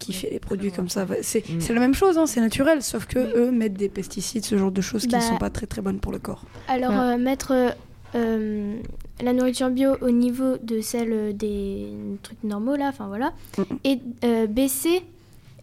qui 0.01 0.11
Oui, 0.11 0.17
fait 0.17 0.29
des 0.31 0.39
produits 0.39 0.71
comme 0.71 0.89
ça. 0.89 1.05
C'est 1.21 1.47
Mm. 1.47 1.61
c'est 1.61 1.73
la 1.73 1.79
même 1.79 1.93
chose, 1.93 2.17
hein, 2.17 2.25
c'est 2.25 2.41
naturel, 2.41 2.81
sauf 2.81 3.05
que 3.05 3.19
eux 3.37 3.51
mettent 3.51 3.73
des 3.77 3.89
pesticides, 3.89 4.43
ce 4.43 4.57
genre 4.57 4.71
de 4.71 4.81
choses 4.81 5.03
qui 5.03 5.07
Bah, 5.09 5.21
sont 5.21 5.37
pas 5.37 5.49
très 5.49 5.67
très 5.67 5.81
bonnes 5.81 5.99
pour 5.99 6.11
le 6.11 6.19
corps. 6.19 6.43
Alors 6.67 6.91
Ouais. 6.91 6.97
euh, 6.97 7.17
mettre 7.17 7.51
euh, 7.53 7.69
euh, 8.15 8.75
la 9.23 9.33
nourriture 9.33 9.69
bio 9.69 9.91
au 10.01 10.09
niveau 10.11 10.57
de 10.57 10.81
celle 10.81 11.37
des 11.37 11.87
trucs 12.23 12.43
normaux 12.43 12.75
là, 12.75 12.87
enfin 12.89 13.07
voilà, 13.07 13.31
Mhm. 13.57 13.65
et 13.85 13.99
euh, 14.25 14.47
baisser 14.47 15.03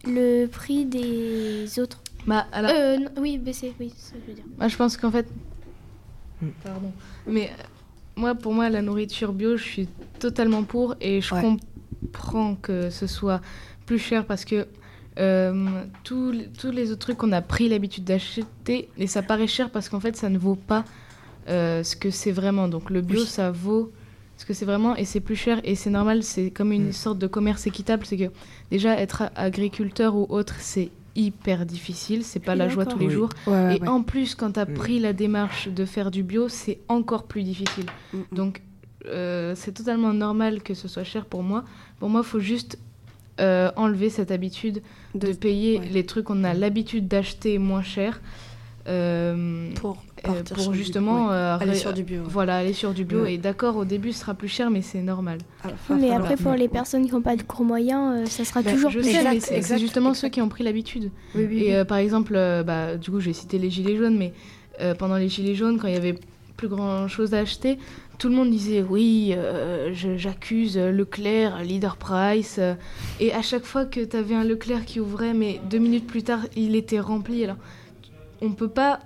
le 0.05 0.45
prix 0.47 0.85
des 0.85 1.67
autres 1.79 2.01
Bah, 2.25 2.45
alors, 2.51 2.71
Euh, 2.73 2.97
non, 2.97 3.09
oui, 3.19 3.37
BC, 3.37 3.73
oui, 3.79 3.91
c'est 3.97 4.07
ce 4.07 4.11
que 4.13 4.17
je 4.23 4.27
veux 4.27 4.33
dire. 4.35 4.43
moi, 4.57 4.67
je 4.67 4.75
pense 4.77 4.97
qu'en 4.97 5.11
fait. 5.11 5.27
Hmm. 6.41 6.47
Pardon. 6.63 6.91
Mais 7.27 7.47
euh, 7.47 7.63
moi, 8.15 8.35
pour 8.35 8.53
moi, 8.53 8.69
la 8.69 8.81
nourriture 8.81 9.33
bio, 9.33 9.57
je 9.57 9.63
suis 9.63 9.87
totalement 10.19 10.63
pour 10.63 10.95
et 11.01 11.21
je 11.21 11.33
Ouais. 11.33 11.41
comprends 11.41 11.65
que 12.61 12.89
ce 12.89 13.07
soit 13.07 13.41
plus 13.85 13.99
cher 13.99 14.25
parce 14.25 14.45
que 14.45 14.67
euh, 15.17 15.83
tous 16.03 16.31
les- 16.31 16.47
tous 16.47 16.71
les 16.71 16.91
autres 16.91 16.99
trucs 16.99 17.17
qu'on 17.17 17.31
a 17.33 17.41
pris 17.41 17.67
l'habitude 17.67 18.05
d'acheter, 18.05 18.89
et 18.97 19.07
ça 19.07 19.21
paraît 19.21 19.47
cher 19.47 19.69
parce 19.69 19.89
qu'en 19.89 19.99
fait, 19.99 20.15
ça 20.15 20.29
ne 20.29 20.37
vaut 20.37 20.55
pas 20.55 20.85
euh, 21.49 21.83
ce 21.83 21.95
que 21.95 22.09
c'est 22.11 22.31
vraiment. 22.31 22.67
Donc 22.67 22.89
le 22.89 23.01
bio, 23.01 23.21
Oui. 23.21 23.25
ça 23.25 23.49
vaut 23.51 23.91
ce 24.37 24.45
que 24.45 24.53
c'est 24.53 24.65
vraiment 24.65 24.95
et 24.95 25.03
c'est 25.03 25.19
plus 25.19 25.35
cher 25.35 25.59
et 25.63 25.73
c'est 25.75 25.89
normal. 25.89 26.21
C'est 26.23 26.51
comme 26.51 26.71
une 26.71 26.89
Mm. 26.89 26.93
sorte 26.93 27.17
de 27.17 27.27
commerce 27.27 27.65
équitable. 27.67 28.05
C'est 28.05 28.17
que 28.17 28.31
déjà, 28.71 28.93
être 28.99 29.23
agriculteur 29.35 30.15
ou 30.15 30.27
autre, 30.29 30.55
c'est 30.59 30.91
hyper 31.15 31.65
difficile. 31.65 32.23
C'est 32.23 32.39
pas 32.39 32.53
Oui, 32.53 32.59
la 32.59 32.69
joie 32.69 32.85
tous 32.85 32.99
les 32.99 33.09
jours. 33.09 33.29
Ouais, 33.47 33.53
ouais, 33.53 33.77
Et 33.77 33.81
ouais. 33.81 33.87
en 33.87 34.03
plus, 34.03 34.35
quand 34.35 34.51
tu 34.53 34.59
as 34.59 34.65
Mm. 34.65 34.73
pris 34.75 34.99
la 34.99 35.11
démarche 35.11 35.67
de 35.69 35.83
faire 35.85 36.11
du 36.11 36.21
bio, 36.23 36.47
c'est 36.49 36.79
encore 36.87 37.23
plus 37.23 37.41
difficile. 37.43 37.85
Mm. 38.13 38.17
Donc, 38.31 38.61
euh, 39.07 39.53
c'est 39.55 39.71
totalement 39.71 40.13
normal 40.13 40.61
que 40.61 40.73
ce 40.73 40.87
soit 40.87 41.03
cher 41.03 41.25
pour 41.25 41.43
moi. 41.43 41.63
Pour 41.99 42.09
moi, 42.09 42.21
il 42.23 42.27
faut 42.27 42.39
juste 42.39 42.77
euh, 43.39 43.71
enlever 43.77 44.09
cette 44.09 44.31
habitude 44.31 44.81
de, 45.15 45.27
De- 45.27 45.33
payer 45.33 45.79
ouais. 45.79 45.87
les 45.91 46.05
trucs 46.05 46.25
qu'on 46.25 46.43
a 46.43 46.53
l'habitude 46.53 47.07
d'acheter 47.07 47.57
moins 47.57 47.81
cher. 47.83 48.19
euh, 48.87 49.69
pour 49.75 49.97
partir 50.23 50.43
pour 50.55 50.63
sur 50.63 50.71
du- 50.71 50.77
justement 50.77 51.27
ouais. 51.27 51.33
euh, 51.33 51.57
aller 51.57 51.75
sur 51.75 51.93
du 51.93 52.03
bio. 52.03 52.21
ouais. 52.21 52.27
Voilà, 52.27 52.57
aller 52.57 52.73
sur 52.73 52.93
du 52.93 53.05
bio. 53.05 53.21
Ouais. 53.21 53.35
Et 53.35 53.37
d'accord, 53.37 53.77
au 53.77 53.85
début, 53.85 54.11
ce 54.11 54.19
sera 54.21 54.33
plus 54.33 54.47
cher, 54.47 54.69
mais 54.69 54.81
c'est 54.81 55.01
normal. 55.01 55.37
Ah, 55.63 55.69
Mais 55.99 56.11
après, 56.11 56.35
pour 56.37 56.53
les 56.53 56.67
personnes 56.67 57.05
qui 57.05 57.11
n'ont 57.13 57.21
pas 57.21 57.35
de 57.35 57.43
gros 57.43 57.63
moyens, 57.63 58.23
euh, 58.23 58.25
ça 58.25 58.43
sera 58.45 58.61
Bah, 58.61 58.71
toujours 58.71 58.91
plus 58.91 59.03
cher. 59.03 59.21
c'est 59.39 59.77
justement 59.79 60.09
exact. 60.09 60.21
ceux 60.21 60.29
qui 60.29 60.41
ont 60.41 60.49
pris 60.49 60.63
l'habitude. 60.63 61.11
Oui, 61.35 61.45
oui, 61.49 61.57
Et 61.59 61.65
oui. 61.67 61.73
euh, 61.75 61.85
par 61.85 61.97
exemple, 61.99 62.33
euh, 62.35 62.63
bah, 62.63 62.97
du 62.97 63.11
coup, 63.11 63.19
j'ai 63.19 63.33
cité 63.33 63.59
les 63.59 63.69
gilets 63.69 63.95
jaunes, 63.97 64.17
mais 64.17 64.33
euh, 64.81 64.95
pendant 64.95 65.15
les 65.17 65.29
gilets 65.29 65.55
jaunes, 65.55 65.77
quand 65.77 65.87
il 65.87 65.93
y 65.93 65.97
avait 65.97 66.15
plus 66.59 66.67
grand 66.67 67.07
chose 67.07 67.33
à 67.33 67.39
acheter, 67.39 67.79
tout 68.17 68.27
le 68.27 68.35
monde 68.35 68.49
disait 68.51 68.81
oui, 68.83 69.33
euh, 69.33 69.91
j'accuse 69.93 70.77
Leclerc, 70.77 71.63
Leader 71.63 71.95
Price. 71.95 72.57
euh, 72.59 72.73
et 73.21 73.31
à 73.33 73.41
chaque 73.41 73.63
fois 73.63 73.85
que 73.85 74.01
tu 74.03 74.17
avais 74.17 74.35
un 74.35 74.43
Leclerc 74.43 74.83
qui 74.83 74.99
ouvrait, 74.99 75.33
mais 75.33 75.61
deux 75.69 75.77
minutes 75.77 76.05
plus 76.05 76.21
tard, 76.23 76.41
il 76.57 76.75
était 76.75 76.99
rempli. 76.99 77.45
Alors, 77.45 77.55
on 78.41 78.51
peut 78.51 78.67
pas 78.67 78.99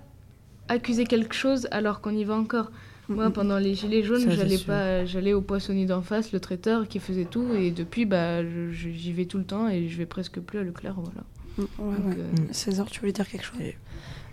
accuser 0.68 1.04
quelque 1.06 1.36
chose 1.36 1.68
alors 1.70 2.02
qu'on 2.02 2.16
y 2.16 2.24
va 2.24 2.34
encore. 2.36 2.72
Moi, 3.08 3.30
Mm, 3.30 3.34
pendant 3.34 3.60
les 3.60 3.76
gilets 3.76 4.02
jaunes, 4.02 4.32
j'allais 4.32 4.58
pas, 4.58 5.06
j'allais 5.06 5.34
au 5.34 5.42
poissonnier 5.42 5.86
d'en 5.86 6.02
face, 6.02 6.32
le 6.32 6.40
traiteur 6.40 6.88
qui 6.88 7.00
faisait 7.00 7.26
tout, 7.26 7.54
et 7.54 7.70
depuis, 7.70 8.06
bah, 8.06 8.42
j'y 8.72 9.12
vais 9.14 9.26
tout 9.26 9.38
le 9.38 9.44
temps 9.44 9.70
et 9.70 9.90
je 9.90 9.96
vais 9.98 10.08
presque 10.08 10.40
plus 10.40 10.58
à 10.58 10.64
Leclerc, 10.64 10.96
voilà. 10.98 11.24
mm, 11.58 11.62
ouais, 11.62 11.98
Donc, 11.98 12.16
ouais. 12.18 12.18
euh, 12.18 12.54
César, 12.54 12.90
tu 12.90 13.00
voulais 13.02 13.12
dire 13.12 13.28
quelque 13.30 13.46
chose? 13.46 13.60
Et- 13.62 13.76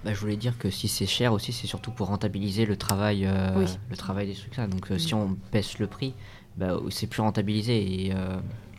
Bah, 0.05 0.13
je 0.15 0.21
voulais 0.21 0.37
dire 0.37 0.57
que 0.59 0.71
si 0.71 0.89
c'est 0.89 1.07
cher 1.07 1.33
aussi, 1.33 1.53
c'est 1.53 1.67
surtout 1.67 1.91
pour 1.91 2.07
rentabiliser 2.07 2.65
le 2.65 2.77
travail, 2.77 3.27
euh, 3.27 3.53
Oui. 3.59 3.67
le 3.91 3.97
travail 3.97 4.27
des 4.27 4.35
trucs 4.35 4.57
là. 4.57 4.67
Donc 4.67 4.91
euh, 4.91 4.99
si 4.99 5.13
on 5.15 5.37
baisse 5.53 5.79
le 5.79 5.87
prix, 5.87 6.15
bah, 6.57 6.79
c'est 6.91 7.07
plus 7.07 7.21
rentabilisé 7.21 8.07
et 8.07 8.13
euh, 8.15 8.37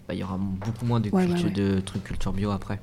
bah, 0.07 0.13
il 0.15 0.19
y 0.19 0.23
aura 0.23 0.37
beaucoup 0.39 0.85
moins 0.85 0.99
de, 0.99 1.09
Ouais, 1.11 1.21
ouais, 1.21 1.27
culture- 1.27 1.45
ouais. 1.45 1.51
de 1.51 1.79
trucs 1.81 2.03
culture 2.03 2.33
bio 2.33 2.49
après. 2.51 2.79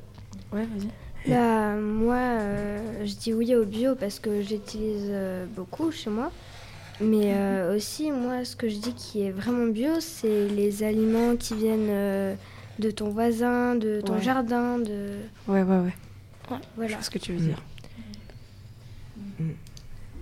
Ouais, 0.53 0.65
vas-y. 0.67 0.89
Bah, 1.29 1.75
moi, 1.75 2.15
euh, 2.17 3.05
je 3.05 3.15
dis 3.15 3.35
oui 3.35 3.55
au 3.57 3.65
bio 3.65 3.97
parce 3.97 4.21
que 4.21 4.41
j'utilise 4.41 5.09
euh, 5.11 5.47
beaucoup 5.57 5.91
chez 5.91 6.11
moi. 6.11 6.31
Mais 7.01 7.33
euh, 7.35 7.77
aussi, 7.77 8.11
moi, 8.13 8.45
ce 8.45 8.55
que 8.57 8.69
je 8.69 8.77
dis 8.77 8.93
qui 8.93 9.23
est 9.23 9.31
vraiment 9.33 9.67
bio, 9.67 10.01
c'est 10.01 10.49
les 10.49 10.83
aliments 10.85 11.37
qui 11.37 11.55
viennent 11.55 11.89
euh, 11.91 12.35
de 12.79 12.91
ton 12.93 13.09
voisin, 13.11 13.75
de 13.77 14.01
ton 14.01 14.15
Ouais. 14.15 14.23
jardin, 14.23 14.79
de... 14.79 15.11
Ouais, 15.49 15.63
ouais, 15.63 15.79
ouais. 15.79 15.95
Ouais, 16.51 16.57
Je 16.57 16.57
voilà. 16.77 16.95
vois 16.95 17.03
ce 17.03 17.11
que 17.11 17.19
tu 17.19 17.33
veux 17.33 17.39
Mm. 17.45 17.49
dire. 17.49 17.63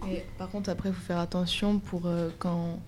Et 0.08 0.24
par 0.38 0.48
contre, 0.50 0.70
après, 0.70 0.90
il 0.90 0.94
faut 0.94 1.02
faire 1.04 1.18
attention 1.18 1.78
pour 1.78 2.06
euh, 2.06 2.30
quand 2.38 2.78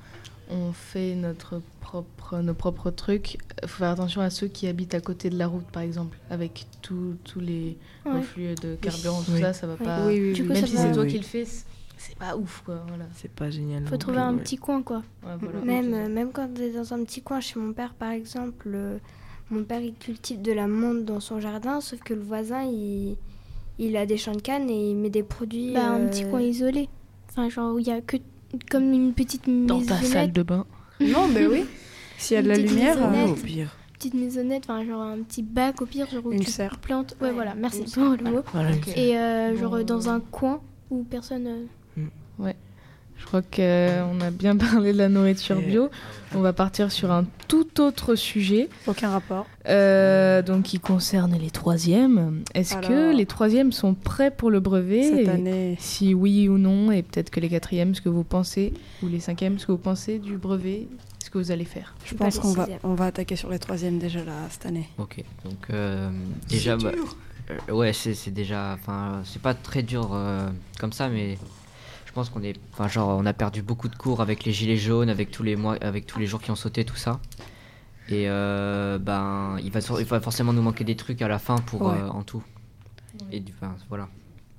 on 0.51 0.73
fait 0.73 1.15
notre 1.15 1.61
propre, 1.81 2.39
nos 2.39 2.55
propres 2.55 2.91
trucs. 2.91 3.35
Il 3.63 3.69
faut 3.69 3.79
faire 3.79 3.91
attention 3.91 4.21
à 4.21 4.31
ceux 4.31 4.47
qui 4.49 4.67
habitent 4.69 4.95
à 4.95 5.01
côté 5.01 5.31
de 5.31 5.39
la 5.39 5.47
route, 5.47 5.67
par 5.67 5.83
exemple, 5.83 6.19
avec 6.31 6.67
tous 6.83 7.17
tous 7.25 7.41
les 7.41 7.77
Ouais. 8.07 8.13
reflux 8.19 8.55
de 8.55 8.77
carburant, 8.77 9.23
tout 9.23 9.33
Oui. 9.33 9.41
ça, 9.41 9.53
ça 9.53 9.67
va 9.67 9.75
Oui. 9.79 9.85
pas. 9.85 10.07
Oui, 10.07 10.21
oui, 10.21 10.33
Du 10.33 10.43
oui. 10.43 10.49
coup, 10.49 10.55
Même 10.55 10.67
si 10.67 10.77
c'est 10.77 10.93
toi 10.93 11.03
Oui. 11.03 11.09
qui 11.11 11.19
le 11.19 11.25
fais, 11.25 11.45
c'est- 11.45 12.17
pas 12.19 12.37
ouf, 12.37 12.63
quoi. 12.65 12.85
Voilà. 12.89 13.05
C'est 13.17 13.31
pas 13.31 13.51
génial. 13.51 13.85
Faut 13.87 13.97
trouver 13.97 14.19
plus, 14.19 14.23
un 14.25 14.35
ouais. 14.35 14.43
petit 14.43 14.57
coin, 14.57 14.83
quoi. 14.83 14.99
Ouais, 15.25 15.33
voilà. 15.41 15.61
Même, 15.61 15.95
euh, 15.95 16.09
même 16.09 16.31
quand 16.33 16.49
tu 16.55 16.63
es 16.63 16.71
dans 16.71 16.93
un 16.95 17.03
petit 17.05 17.23
coin 17.23 17.41
chez 17.41 17.59
mon 17.59 17.73
père, 17.73 17.95
par 17.95 18.11
exemple, 18.13 18.69
euh, 18.73 18.99
mon 19.51 19.65
père 19.65 19.81
il 19.81 19.95
cultive 19.95 20.41
de 20.41 20.53
la 20.53 20.69
menthe 20.69 21.05
dans 21.05 21.21
son 21.21 21.41
jardin, 21.41 21.81
sauf 21.81 21.99
que 22.01 22.15
le 22.15 22.23
voisin 22.23 22.63
il, 22.63 23.17
il 23.79 23.97
a 23.97 24.07
des 24.07 24.17
champs 24.17 24.33
de 24.35 24.41
canne 24.41 24.69
et 24.71 24.91
il 24.91 24.97
met 24.97 25.11
des 25.11 25.23
produits. 25.23 25.73
Bah, 25.73 25.91
un 25.91 26.01
euh, 26.01 26.09
petit 26.09 26.25
coin 26.25 26.41
isolé. 26.41 26.89
Enfin, 27.31 27.49
genre 27.49 27.75
où 27.75 27.79
il 27.79 27.87
y 27.87 27.91
a 27.93 28.01
que 28.01 28.17
comme 28.71 28.93
une 28.93 29.13
petite 29.13 29.45
Dans 29.67 29.81
ta 29.81 29.95
salle 29.97 30.01
maisonnette, 30.03 30.33
de 30.33 30.43
bain. 30.43 30.67
Non, 31.01 31.29
mais 31.29 31.47
oui. 31.47 31.65
S'il 32.17 32.35
y 32.37 32.39
a 32.39 32.43
de 32.43 32.49
la 32.49 32.57
lumière, 32.57 32.97
Ouais, 32.97 33.07
maisonnette. 33.11 33.29
euh, 33.29 33.33
au 33.33 33.45
pire. 33.47 33.77
petite 33.95 34.15
maisonnette, 34.15 34.65
enfin 34.69 34.85
genre 34.85 35.03
un 35.03 35.19
petit 35.23 35.43
bac 35.43 35.81
au 35.83 35.87
pire, 35.87 36.09
genre 36.11 36.27
où 36.27 36.33
Une 36.33 36.41
tu 36.41 36.51
serre. 36.51 36.79
plantes. 36.79 37.17
Ouais, 37.21 37.29
Ouais, 37.29 37.35
voilà, 37.35 37.55
merci 37.55 37.85
pour 37.85 38.05
le 38.05 38.31
mot. 38.31 38.43
Voilà. 38.53 38.71
Ok. 38.73 38.89
Et 38.97 39.17
euh, 39.17 39.57
genre 39.57 39.71
Bon, 39.77 39.85
dans 39.85 40.09
euh, 40.09 40.13
un 40.15 40.21
coin 40.21 40.61
où 40.91 41.05
personne. 41.05 41.47
euh, 41.47 42.51
Je 43.19 43.27
crois 43.27 43.43
qu'on 43.43 44.21
a 44.21 44.31
bien 44.31 44.57
parlé 44.57 44.93
de 44.93 44.99
la 44.99 45.09
nourriture 45.09 45.61
bio. 45.61 45.91
On 46.35 46.41
va 46.41 46.53
partir 46.53 46.91
sur 46.93 47.11
un 47.11 47.25
tout 47.47 47.81
autre 47.81 48.15
sujet. 48.15 48.69
aucun 48.87 49.11
rapport. 49.11 49.47
Euh, 49.67 50.41
donc 50.43 50.63
qui 50.65 50.79
concerne 50.79 51.37
les 51.39 51.51
troisièmes. 51.51 52.43
Est-ce 52.55 52.77
que 52.77 53.15
les 53.15 53.27
troisièmes 53.27 53.73
sont 53.73 53.95
prêts 53.95 54.31
pour 54.31 54.51
le 54.51 54.61
brevet? 54.61 55.03
Cette 55.03 55.27
Et 55.27 55.29
année, 55.29 55.77
Si 55.79 56.15
oui 56.15 56.49
ou 56.49 56.57
non, 56.59 56.91
et 56.91 57.03
peut-être 57.03 57.31
que 57.31 57.41
les 57.41 57.49
quatrièmes, 57.49 57.95
ce 57.95 58.01
que 58.01 58.09
vous 58.09 58.25
pensez, 58.25 58.73
ou 59.03 59.09
les 59.09 59.21
cinquièmes, 59.21 59.59
ce 59.59 59.67
que 59.67 59.73
vous 59.73 59.79
pensez 59.79 60.19
du 60.19 60.37
brevet, 60.39 60.87
ce 61.23 61.29
que 61.31 61.39
vous 61.39 61.51
allez 61.51 61.65
faire? 61.67 61.95
je 62.05 62.15
pense 62.15 62.39
qu'on 62.39 62.53
va, 62.53 62.67
on 62.83 62.95
va 62.95 63.07
attaquer 63.07 63.37
sur 63.37 63.51
les 63.51 63.59
troisièmes 63.59 63.99
déjà 63.99 64.25
là, 64.25 64.33
cette 64.51 64.65
année. 64.67 64.89
Ok, 64.99 65.23
donc 65.45 65.59
euh, 65.71 66.09
déjà, 66.49 66.77
bah, 66.77 66.93
euh, 67.69 67.73
ouais, 67.75 67.93
c'est 67.93 68.15
c'est 68.15 68.31
déjà, 68.31 68.75
enfin, 68.81 69.21
c'est 69.25 69.43
pas 69.43 69.55
très 69.55 69.83
dur 69.83 70.11
euh, 70.13 70.49
comme 70.81 70.93
ça, 70.93 71.09
mais 71.09 71.37
pense 72.19 72.31
qu'on 72.31 72.43
est, 72.43 72.57
enfin, 72.73 72.89
genre, 72.89 73.11
on 73.17 73.27
a 73.27 73.33
perdu 73.33 73.63
beaucoup 73.63 73.89
de 73.89 73.95
cours 73.95 74.21
avec 74.21 74.45
les 74.45 74.51
gilets 74.53 74.77
jaunes, 74.77 75.09
avec 75.09 75.31
tous 75.31 75.45
les 75.45 75.55
mois, 75.55 75.77
avec 75.81 76.05
tous 76.05 76.19
les 76.19 76.27
jours 76.27 76.41
qui 76.41 76.51
ont 76.51 76.57
sauté, 76.57 76.85
tout 76.85 76.97
ça. 76.97 77.21
Et 78.09 78.29
euh, 78.29 78.99
ben, 78.99 79.57
il 79.63 79.71
va, 79.71 79.81
sur- 79.81 80.01
il 80.01 80.07
va 80.07 80.21
forcément 80.21 80.53
nous 80.53 80.63
manquer 80.63 80.83
des 80.83 80.97
trucs 80.97 81.23
à 81.23 81.29
la 81.29 81.39
fin 81.39 81.57
pour 81.59 81.83
Ouais. 81.83 81.95
euh, 82.01 82.09
en 82.09 82.23
tout. 82.25 82.43
Et 83.31 83.39
du, 83.39 83.53
voilà. 83.89 84.09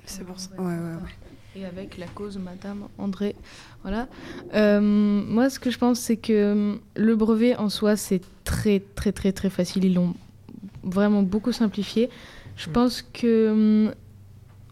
C'est 0.06 0.24
pour 0.26 0.40
ça. 0.40 0.52
Ouais, 0.58 0.66
ouais, 0.68 0.74
ouais. 0.74 1.16
Et 1.58 1.66
avec 1.66 1.98
la 1.98 2.08
cause 2.08 2.38
Madame 2.38 2.88
André. 2.98 3.36
Voilà. 3.82 4.08
Euh, 4.54 4.80
moi, 4.80 5.50
ce 5.50 5.60
que 5.60 5.70
je 5.70 5.78
pense, 5.78 6.00
c'est 6.00 6.16
que 6.18 6.80
le 6.96 7.16
brevet 7.18 7.58
en 7.58 7.68
soi, 7.70 7.98
c'est 7.98 8.22
très, 8.46 8.82
très, 8.96 9.12
très, 9.12 9.34
très 9.34 9.50
facile. 9.50 9.84
Ils 9.84 9.96
l'ont 9.96 10.14
vraiment 10.84 11.24
beaucoup 11.24 11.52
simplifié. 11.52 12.10
Je 12.56 12.70
Mm. 12.70 12.74
pense 12.74 13.02
que 13.02 13.52
hum, 13.52 13.94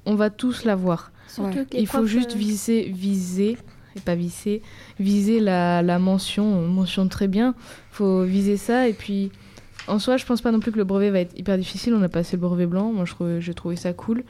on 0.05 0.15
va 0.15 0.29
tous 0.29 0.63
l'avoir. 0.63 1.11
Surtout 1.37 1.57
Ouais. 1.59 1.65
que 1.65 1.73
les 1.75 1.81
Il 1.81 1.87
faut 1.87 2.05
juste 2.05 2.35
euh, 2.35 2.37
viser, 2.39 2.91
viser, 2.93 3.57
et 3.95 3.99
pas 3.99 4.15
viser, 4.15 4.61
viser 4.99 5.39
la, 5.39 5.81
la 5.81 5.99
mention, 5.99 6.61
mention 6.67 7.07
très 7.07 7.27
bien. 7.27 7.55
faut 7.91 8.23
viser 8.23 8.57
ça. 8.57 8.87
Et 8.87 8.93
puis, 8.93 9.31
en 9.87 9.99
soi, 9.99 10.17
je 10.17 10.25
pense 10.25 10.41
pas 10.41 10.51
non 10.51 10.59
plus 10.59 10.71
que 10.71 10.77
le 10.77 10.83
brevet 10.83 11.09
va 11.09 11.19
être 11.19 11.37
hyper 11.37 11.57
difficile. 11.57 11.93
On 11.93 12.01
a 12.03 12.09
passé 12.09 12.35
le 12.35 12.41
brevet 12.41 12.65
blanc. 12.65 12.91
Moi, 12.91 13.05
je 13.05 13.13
trouvais- 13.13 13.41
j'ai 13.41 13.53
trouvé 13.53 13.75
ça 13.75 13.93
cool. 13.93 14.23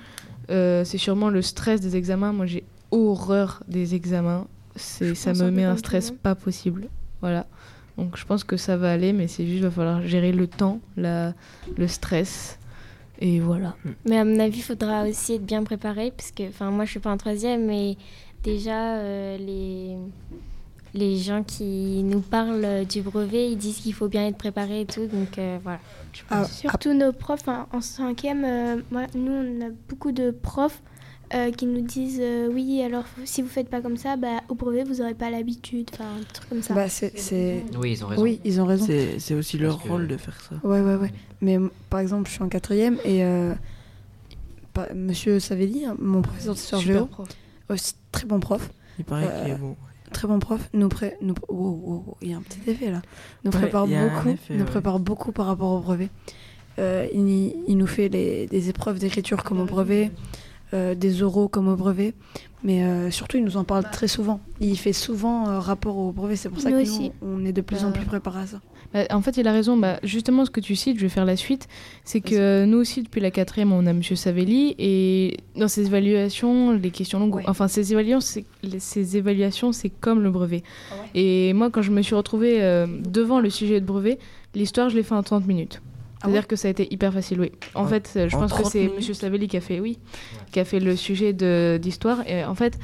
Euh, 0.50 0.84
c'est 0.86 0.98
sûrement 0.98 1.30
le 1.30 1.42
stress 1.42 1.82
des 1.82 1.96
examens. 1.98 2.32
Moi, 2.32 2.46
j'ai 2.46 2.64
horreur 2.92 3.64
des 3.68 3.96
examens. 3.96 4.48
C'est, 4.76 5.16
ça 5.16 5.34
me 5.34 5.50
met 5.52 5.64
un 5.64 5.76
stress 5.76 6.12
pas 6.12 6.36
possible. 6.36 6.88
Voilà. 7.22 7.48
Donc, 7.98 8.16
je 8.16 8.26
pense 8.26 8.44
que 8.44 8.58
ça 8.58 8.78
va 8.78 8.92
aller, 8.92 9.12
mais 9.12 9.28
c'est 9.28 9.46
juste, 9.48 9.64
va 9.64 9.72
falloir 9.72 10.02
gérer 10.04 10.32
le 10.32 10.46
temps, 10.48 10.80
la, 10.96 11.34
le 11.78 11.88
stress. 11.88 12.60
Et 13.20 13.40
voilà. 13.40 13.76
Mais 14.06 14.18
à 14.18 14.26
mon 14.26 14.40
avis, 14.40 14.60
il 14.60 14.64
faudra 14.64 15.04
aussi 15.04 15.34
être 15.34 15.46
bien 15.46 15.64
préparé, 15.64 16.12
parce 16.16 16.32
que, 16.32 16.48
enfin, 16.48 16.70
moi, 16.72 16.86
je 16.86 16.92
suis 16.92 17.00
pas 17.00 17.12
en 17.12 17.18
troisième, 17.18 17.66
mais 17.66 17.98
déjà, 18.44 18.98
euh, 18.98 19.38
les, 19.38 19.98
les 20.94 21.18
gens 21.18 21.44
qui 21.44 22.04
nous 22.04 22.22
parlent 22.22 22.86
du 22.86 23.02
brevet, 23.02 23.52
ils 23.52 23.58
disent 23.58 23.78
qu'il 23.78 23.94
faut 23.94 24.08
bien 24.08 24.28
être 24.28 24.38
préparé 24.38 24.82
et 24.82 24.86
tout, 24.86 25.08
donc 25.08 25.38
euh, 25.38 25.58
voilà. 25.64 25.80
Ah, 26.30 26.46
Surtout 26.46 26.94
nos 26.94 27.12
profs 27.12 27.48
hein, 27.48 27.68
en 27.72 27.82
cinquième, 27.82 28.44
euh, 28.46 28.82
moi, 28.92 29.04
nous 29.14 29.32
on 29.32 29.68
a 29.68 29.70
beaucoup 29.88 30.12
de 30.12 30.32
profs 30.32 30.82
euh, 31.34 31.52
qui 31.52 31.66
nous 31.66 31.82
disent 31.82 32.20
euh, 32.22 32.48
oui 32.52 32.82
alors 32.82 33.04
si 33.26 33.42
vous 33.42 33.48
faites 33.50 33.70
pas 33.70 33.82
comme 33.82 33.98
ça, 33.98 34.16
bah, 34.16 34.42
au 34.50 34.56
brevet 34.56 34.84
vous 34.84 35.02
aurez 35.02 35.14
pas 35.14 35.30
l'habitude, 35.30 35.90
enfin 35.94 36.06
un 36.20 36.24
truc 36.34 36.50
comme 36.50 36.62
ça. 36.62 36.74
bah, 36.74 36.88
c'est, 36.90 37.12
Oui, 37.78 37.92
ils 37.92 38.04
ont 38.04 38.08
raison. 38.08 38.22
Oui, 38.24 38.40
ils 38.46 38.62
ont 38.62 38.66
raison. 38.66 38.88
C'est 39.20 39.34
aussi 39.34 39.58
leur 39.58 39.74
Parce 39.76 39.84
que- 39.84 39.90
rôle 39.90 40.08
de 40.08 40.18
faire 40.18 40.40
ça. 40.42 40.56
Ouais, 40.68 40.82
ouais, 40.82 40.96
ouais. 40.96 41.12
Mais 41.42 41.58
par 41.90 42.00
exemple, 42.00 42.28
je 42.30 42.34
suis 42.36 42.44
en 42.44 42.50
quatrième 42.50 42.98
et 43.06 43.24
euh, 43.24 43.54
Monsieur 44.94 45.40
Savelli, 45.40 45.86
hein, 45.86 45.96
mon 46.00 46.22
professeur 46.22 46.54
de 46.54 46.60
Super 46.60 46.80
géo, 46.82 47.06
prof. 47.08 47.28
aussi 47.70 47.94
très 48.12 48.26
bon 48.28 48.40
prof, 48.40 48.70
Il 49.00 49.06
paraît 49.06 49.26
qu'il 49.42 49.50
est 49.52 49.56
Euh, 49.56 49.58
bon. 49.58 49.76
très 50.14 50.28
bon 50.28 50.38
prof, 50.40 50.70
nous 50.74 50.88
pré... 50.88 51.18
nous... 51.22 51.34
wow, 51.50 51.58
wow, 51.58 52.04
wow, 52.06 52.18
il 52.22 52.30
y 52.30 52.34
a 52.34 52.38
un 52.38 52.42
petit 52.42 52.60
effet 52.70 52.92
là. 52.92 53.02
Nous 53.44 53.52
Ouais, 53.52 53.58
prépare 53.60 53.88
beaucoup, 53.88 54.30
effet, 54.30 54.54
nous 54.54 54.60
ouais. 54.60 54.66
prépare 54.66 55.00
beaucoup 55.00 55.32
par 55.32 55.48
rapport 55.48 55.72
au 55.72 55.80
brevet. 55.80 56.10
Euh, 56.78 57.08
il, 57.12 57.56
il 57.68 57.76
nous 57.76 57.88
fait 57.88 58.08
les- 58.08 58.46
des 58.46 58.70
épreuves 58.70 59.00
d'écriture 59.00 59.44
comme 59.44 59.60
au 59.60 59.66
brevet, 59.66 60.06
euh, 60.06 60.10
des 60.74 61.24
oraux 61.24 61.48
comme 61.48 61.68
au 61.68 61.76
brevet. 61.76 62.14
Mais 62.64 62.84
euh, 62.84 63.12
surtout, 63.12 63.38
il 63.38 63.44
nous 63.44 63.56
en 63.56 63.64
parle 63.64 63.84
très 63.92 64.08
souvent. 64.08 64.40
Il 64.60 64.78
fait 64.78 64.92
souvent 64.92 65.48
euh, 65.48 65.60
rapport 65.60 65.96
au 65.98 66.12
brevet. 66.12 66.36
C'est 66.36 66.50
pour 66.50 66.60
ça 66.60 66.72
Nous 66.72 66.84
que 66.84 66.88
nous, 66.90 67.12
on 67.22 67.46
est 67.46 67.54
de 67.54 67.62
plus 67.62 67.84
en 67.84 67.90
Euh, 67.90 67.92
plus 67.92 68.06
préparés 68.06 68.42
à 68.42 68.48
ça. 68.48 68.62
Bah, 68.94 69.02
en 69.12 69.22
fait, 69.22 69.38
il 69.38 69.48
a 69.48 69.52
raison. 69.52 69.78
Bah, 69.78 70.00
justement, 70.02 70.44
ce 70.44 70.50
que 70.50 70.60
tu 70.60 70.76
cites, 70.76 70.98
je 70.98 71.04
vais 71.04 71.10
faire 71.10 71.24
la 71.24 71.36
suite. 71.36 71.68
C'est 72.04 72.20
que 72.20 72.34
euh, 72.36 72.66
nous 72.66 72.80
aussi, 72.80 73.04
depuis 73.04 73.22
la 73.22 73.30
quatrième, 73.30 73.72
on 73.72 73.86
a 73.86 73.94
Monsieur 73.94 74.16
Savelli. 74.16 74.76
Et 74.80 75.38
dans 75.56 75.68
ses 75.68 75.86
évaluations, 75.86 76.72
les 76.72 76.90
questions 76.90 77.20
longues, 77.20 77.36
Ouais. 77.36 77.44
enfin, 77.48 77.68
ces 77.68 77.92
évaluations, 77.94 78.42
ces 78.80 79.18
évaluations, 79.18 79.72
c'est 79.72 79.90
comme 79.90 80.22
le 80.24 80.32
brevet. 80.32 80.64
Et 81.14 81.54
moi, 81.54 81.70
quand 81.70 81.84
je 81.84 81.92
me 81.92 82.02
suis 82.02 82.16
retrouvée 82.16 82.64
euh, 82.64 82.88
devant 82.88 83.40
le 83.40 83.52
sujet 83.52 83.80
de 83.82 83.86
brevet, 83.86 84.18
l'histoire, 84.56 84.90
je 84.90 84.96
l'ai 84.96 85.04
fait 85.04 85.16
en 85.16 85.22
30 85.24 85.46
minutes. 85.46 85.80
Ah 86.20 86.26
C'est-à-dire 86.26 86.42
ouais 86.42 86.48
que 86.48 86.56
ça 86.56 86.68
a 86.68 86.72
été 86.72 86.92
hyper 86.94 87.14
facile, 87.14 87.40
oui. 87.42 87.52
En 87.76 87.84
En- 87.84 87.88
fait, 87.88 88.12
je 88.28 88.36
en 88.36 88.40
pense 88.40 88.52
que 88.54 88.58
30 88.62 88.72
c'est 88.72 88.88
Monsieur 88.90 89.14
Savelli 89.14 89.48
qui 89.48 89.58
a 89.58 89.62
fait, 89.62 89.80
oui, 89.80 90.00
qui 90.52 90.60
a 90.60 90.66
fait 90.66 90.80
le 90.80 90.96
sujet 90.96 91.34
d'histoire. 91.80 92.28
Et 92.28 92.44
en 92.44 92.56
fait, 92.56 92.78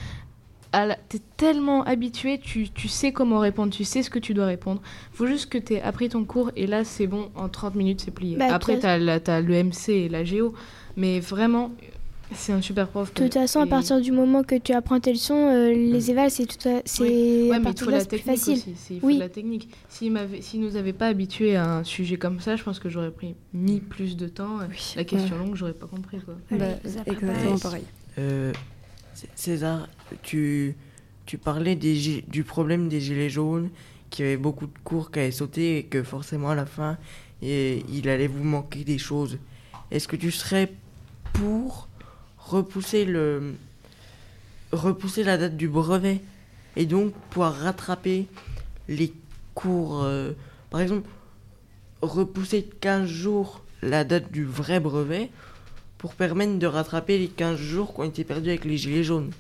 t'es 1.10 1.20
tellement 1.38 1.84
habitué, 1.84 2.40
tu, 2.40 2.70
tu 2.70 2.88
sais 2.88 3.12
comment 3.12 3.40
répondre, 3.40 3.72
tu 3.74 3.84
sais 3.84 4.02
ce 4.04 4.10
que 4.10 4.20
tu 4.20 4.34
dois 4.34 4.46
répondre. 4.48 4.82
faut 5.12 5.28
juste 5.28 5.50
que 5.50 5.58
t'aies 5.58 5.82
appris 5.82 6.10
ton 6.10 6.26
cours 6.26 6.52
et 6.56 6.66
là, 6.68 6.84
c'est 6.84 7.08
bon, 7.08 7.30
en 7.36 7.50
30 7.50 7.76
minutes, 7.76 8.02
c'est 8.02 8.12
plié. 8.12 8.38
Bah, 8.38 8.48
Après, 8.54 8.80
t'as, 8.80 9.20
t'as 9.20 9.42
le 9.42 9.54
MC 9.64 9.90
et 9.94 10.10
la 10.10 10.24
géo, 10.24 10.54
mais 10.98 11.20
vraiment, 11.20 11.72
c'est 12.34 12.54
un 12.54 12.62
super 12.62 12.88
prof. 12.88 13.14
De 13.14 13.24
toute 13.24 13.34
façon, 13.34 13.60
à 13.60 13.68
partir 13.68 14.00
du 14.02 14.12
moment 14.12 14.44
que 14.44 14.56
tu 14.56 14.72
apprends 14.74 15.00
tes 15.00 15.12
leçons, 15.14 15.50
euh, 15.50 15.72
les 15.74 16.10
évals, 16.12 16.32
c'est 16.32 16.46
tout 16.46 16.68
à... 16.68 16.82
c'est 16.86 17.04
Ouais, 17.50 17.60
mais 17.60 17.72
il 17.72 17.80
faut 17.80 17.90
la 17.90 17.98
plus 18.00 18.08
technique 18.08 18.26
facile. 18.26 18.54
aussi. 18.54 18.74
c'est- 18.78 18.94
Il 18.96 19.00
faut 19.02 19.08
Oui. 19.08 19.16
de 19.16 19.20
la 19.20 19.30
technique. 19.30 19.70
S'il 19.90 20.18
s'il 20.42 20.62
nous 20.62 20.76
avait 20.76 20.94
pas 20.94 21.08
habitués 21.08 21.56
à 21.56 21.78
un 21.78 21.84
sujet 21.84 22.18
comme 22.18 22.40
ça, 22.40 22.56
je 22.56 22.64
pense 22.64 22.80
que 22.80 22.90
j'aurais 22.90 23.12
pris 23.12 23.36
mis 23.54 23.80
plus 23.80 24.16
de 24.18 24.28
temps. 24.28 24.58
La 24.96 25.04
question 25.04 25.38
longue, 25.38 25.56
j'aurais 25.56 25.74
pas 25.74 25.88
compris 25.88 26.20
quoi. 26.22 26.36
Bah, 26.52 26.66
exactement 26.84 27.58
pareil. 27.60 27.84
Euh, 28.18 28.52
César, 29.36 29.88
tu, 30.22 30.76
tu 31.26 31.38
parlais 31.38 31.76
des, 31.76 32.24
du 32.28 32.44
problème 32.44 32.90
des 32.90 33.00
gilets 33.00 33.30
jaunes, 33.30 33.70
qu'il 34.10 34.26
y 34.26 34.28
avait 34.28 34.38
beaucoup 34.38 34.66
de 34.68 34.74
cours 34.84 35.12
qui 35.12 35.20
avaient 35.20 35.32
sauté 35.32 35.78
et 35.80 35.84
que 35.84 36.04
forcément 36.04 36.50
à 36.50 36.56
la 36.56 36.66
fin, 36.66 36.98
et, 37.42 37.84
il 37.92 38.10
allait 38.10 38.28
vous 38.28 38.44
manquer 38.44 38.84
des 38.84 38.98
choses. 38.98 39.38
Est-ce 39.92 40.08
que 40.08 40.16
tu 40.16 40.32
serais 40.32 40.72
pour 41.34 41.88
repousser, 42.46 43.06
le, 43.06 43.56
repousser 44.72 45.24
la 45.24 45.38
date 45.38 45.58
du 45.58 45.68
brevet 45.68 46.22
et 46.76 46.86
donc 46.86 47.14
pouvoir 47.30 47.56
rattraper 47.56 48.28
les 48.88 49.14
cours 49.54 50.04
euh, 50.04 50.32
Par 50.70 50.82
exemple, 50.82 51.08
repousser 52.02 52.62
de 52.64 52.74
15 52.82 53.08
jours 53.08 53.64
la 53.82 54.04
date 54.04 54.32
du 54.32 54.46
vrai 54.46 54.80
brevet 54.80 55.30
pour 55.98 56.16
permettre 56.16 56.58
de 56.60 56.68
rattraper 56.68 57.18
les 57.18 57.28
15 57.28 57.58
jours 57.58 57.94
qui 57.94 58.02
ont 58.02 58.04
été 58.04 58.24
perdus 58.24 58.50
avec 58.50 58.66
les 58.66 58.78
gilets 58.78 59.04
jaunes. 59.04 59.32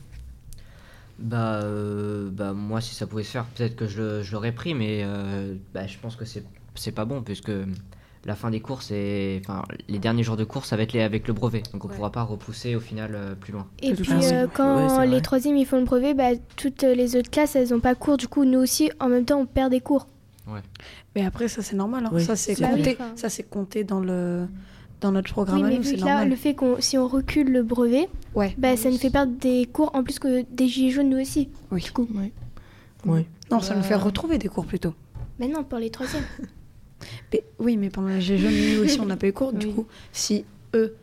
Bah, 1.19 1.61
euh, 1.61 2.29
bah 2.31 2.53
moi 2.53 2.81
si 2.81 2.95
ça 2.95 3.05
pouvait 3.05 3.23
se 3.23 3.31
faire 3.31 3.45
peut-être 3.45 3.75
que 3.75 3.87
je, 3.87 4.23
je 4.23 4.31
l'aurais 4.31 4.51
pris 4.51 4.73
mais 4.73 5.03
euh, 5.03 5.53
bah, 5.71 5.85
je 5.85 5.97
pense 5.99 6.15
que 6.15 6.25
c'est 6.25 6.91
pas 6.91 7.05
bon 7.05 7.21
puisque 7.21 7.51
la 8.25 8.35
fin 8.35 8.49
des 8.51 8.59
cours 8.61 8.81
c'est 8.81 9.41
enfin 9.43 9.63
les 9.89 9.99
derniers 9.99 10.23
jours 10.23 10.37
de 10.37 10.43
cours 10.45 10.65
ça 10.65 10.77
va 10.77 10.83
être 10.83 10.93
les, 10.93 11.01
avec 11.01 11.27
le 11.27 11.33
brevet 11.33 11.61
donc 11.73 11.83
on 11.83 11.89
Ouais. 11.89 11.95
pourra 11.95 12.11
pas 12.11 12.23
repousser 12.23 12.75
au 12.75 12.79
final 12.79 13.11
euh, 13.15 13.35
plus 13.35 13.51
loin. 13.53 13.67
Et 13.81 13.93
toute 13.93 14.01
puis 14.07 14.13
euh, 14.25 14.43
Ouais, 14.45 14.49
quand 14.53 15.01
les 15.03 15.21
troisièmes 15.21 15.57
ils 15.57 15.65
font 15.65 15.77
le 15.79 15.85
brevet, 15.85 16.13
bah, 16.13 16.29
toutes 16.55 16.83
les 16.83 17.15
autres 17.15 17.29
classes 17.31 17.55
elles 17.55 17.73
ont 17.73 17.79
pas 17.81 17.95
cours. 17.95 18.17
Du 18.17 18.27
coup, 18.27 18.45
nous 18.45 18.59
aussi, 18.59 18.89
en 18.99 19.09
même 19.09 19.25
temps, 19.25 19.39
on 19.39 19.45
perd 19.45 19.71
des 19.71 19.81
cours. 19.81 20.07
Mais 21.15 21.25
après, 21.25 21.47
ça 21.47 21.61
c'est 21.61 21.75
normal. 21.75 22.05
hein. 22.05 22.09
Oui. 22.13 22.23
Ça 22.23 22.35
c'est 22.35 22.59
Bah 22.59 22.69
compté. 22.69 22.97
enfin. 22.99 23.11
Ça 23.15 23.29
c'est 23.29 23.43
compté 23.43 23.83
dans 23.83 23.99
le 23.99 24.47
dans 25.01 25.11
notre 25.11 25.31
programme. 25.31 25.57
oui, 25.61 25.63
mais 25.69 25.77
vu 25.79 25.95
que 25.95 25.99
là, 25.99 26.05
normal. 26.11 26.29
le 26.29 26.35
fait 26.37 26.53
qu'on 26.55 26.79
si 26.79 26.97
on 26.97 27.07
recule 27.07 27.51
le 27.51 27.61
brevet, 27.63 28.07
Ouais. 28.35 28.55
bah, 28.57 28.75
ça 28.77 28.89
nous 28.89 28.97
fait 28.97 29.09
perdre 29.09 29.33
des 29.37 29.65
cours 29.65 29.91
en 29.93 30.03
plus 30.03 30.17
que 30.19 30.43
des 30.49 30.67
gilets 30.67 30.91
jaunes 30.91 31.09
nous 31.09 31.19
aussi. 31.21 31.49
Oui. 31.71 31.81
Du 31.81 31.91
coup. 31.91 32.07
Ouais. 32.15 32.31
Oui. 33.05 33.25
Non, 33.51 33.59
ça 33.59 33.75
nous 33.75 33.81
Bah. 33.81 33.87
fait 33.87 33.95
retrouver 33.95 34.37
des 34.37 34.47
cours 34.47 34.65
plutôt. 34.65 34.93
Mais 35.39 35.47
non, 35.49 35.63
pour 35.63 35.77
les 35.79 35.89
troisièmes. 35.89 36.23
Mais, 37.31 37.43
oui, 37.59 37.77
mais 37.77 37.89
pendant 37.89 38.09
les 38.09 38.21
Gilets 38.21 38.37
jaunes, 38.39 38.53
nous 38.77 38.83
aussi, 38.85 38.99
on 38.99 39.05
n'a 39.05 39.17
pas 39.17 39.27
eu 39.27 39.33
cours. 39.33 39.53
Du 39.53 39.67
Oui. 39.67 39.73
coup, 39.73 39.87
si 40.11 40.45
eux, 40.75 40.95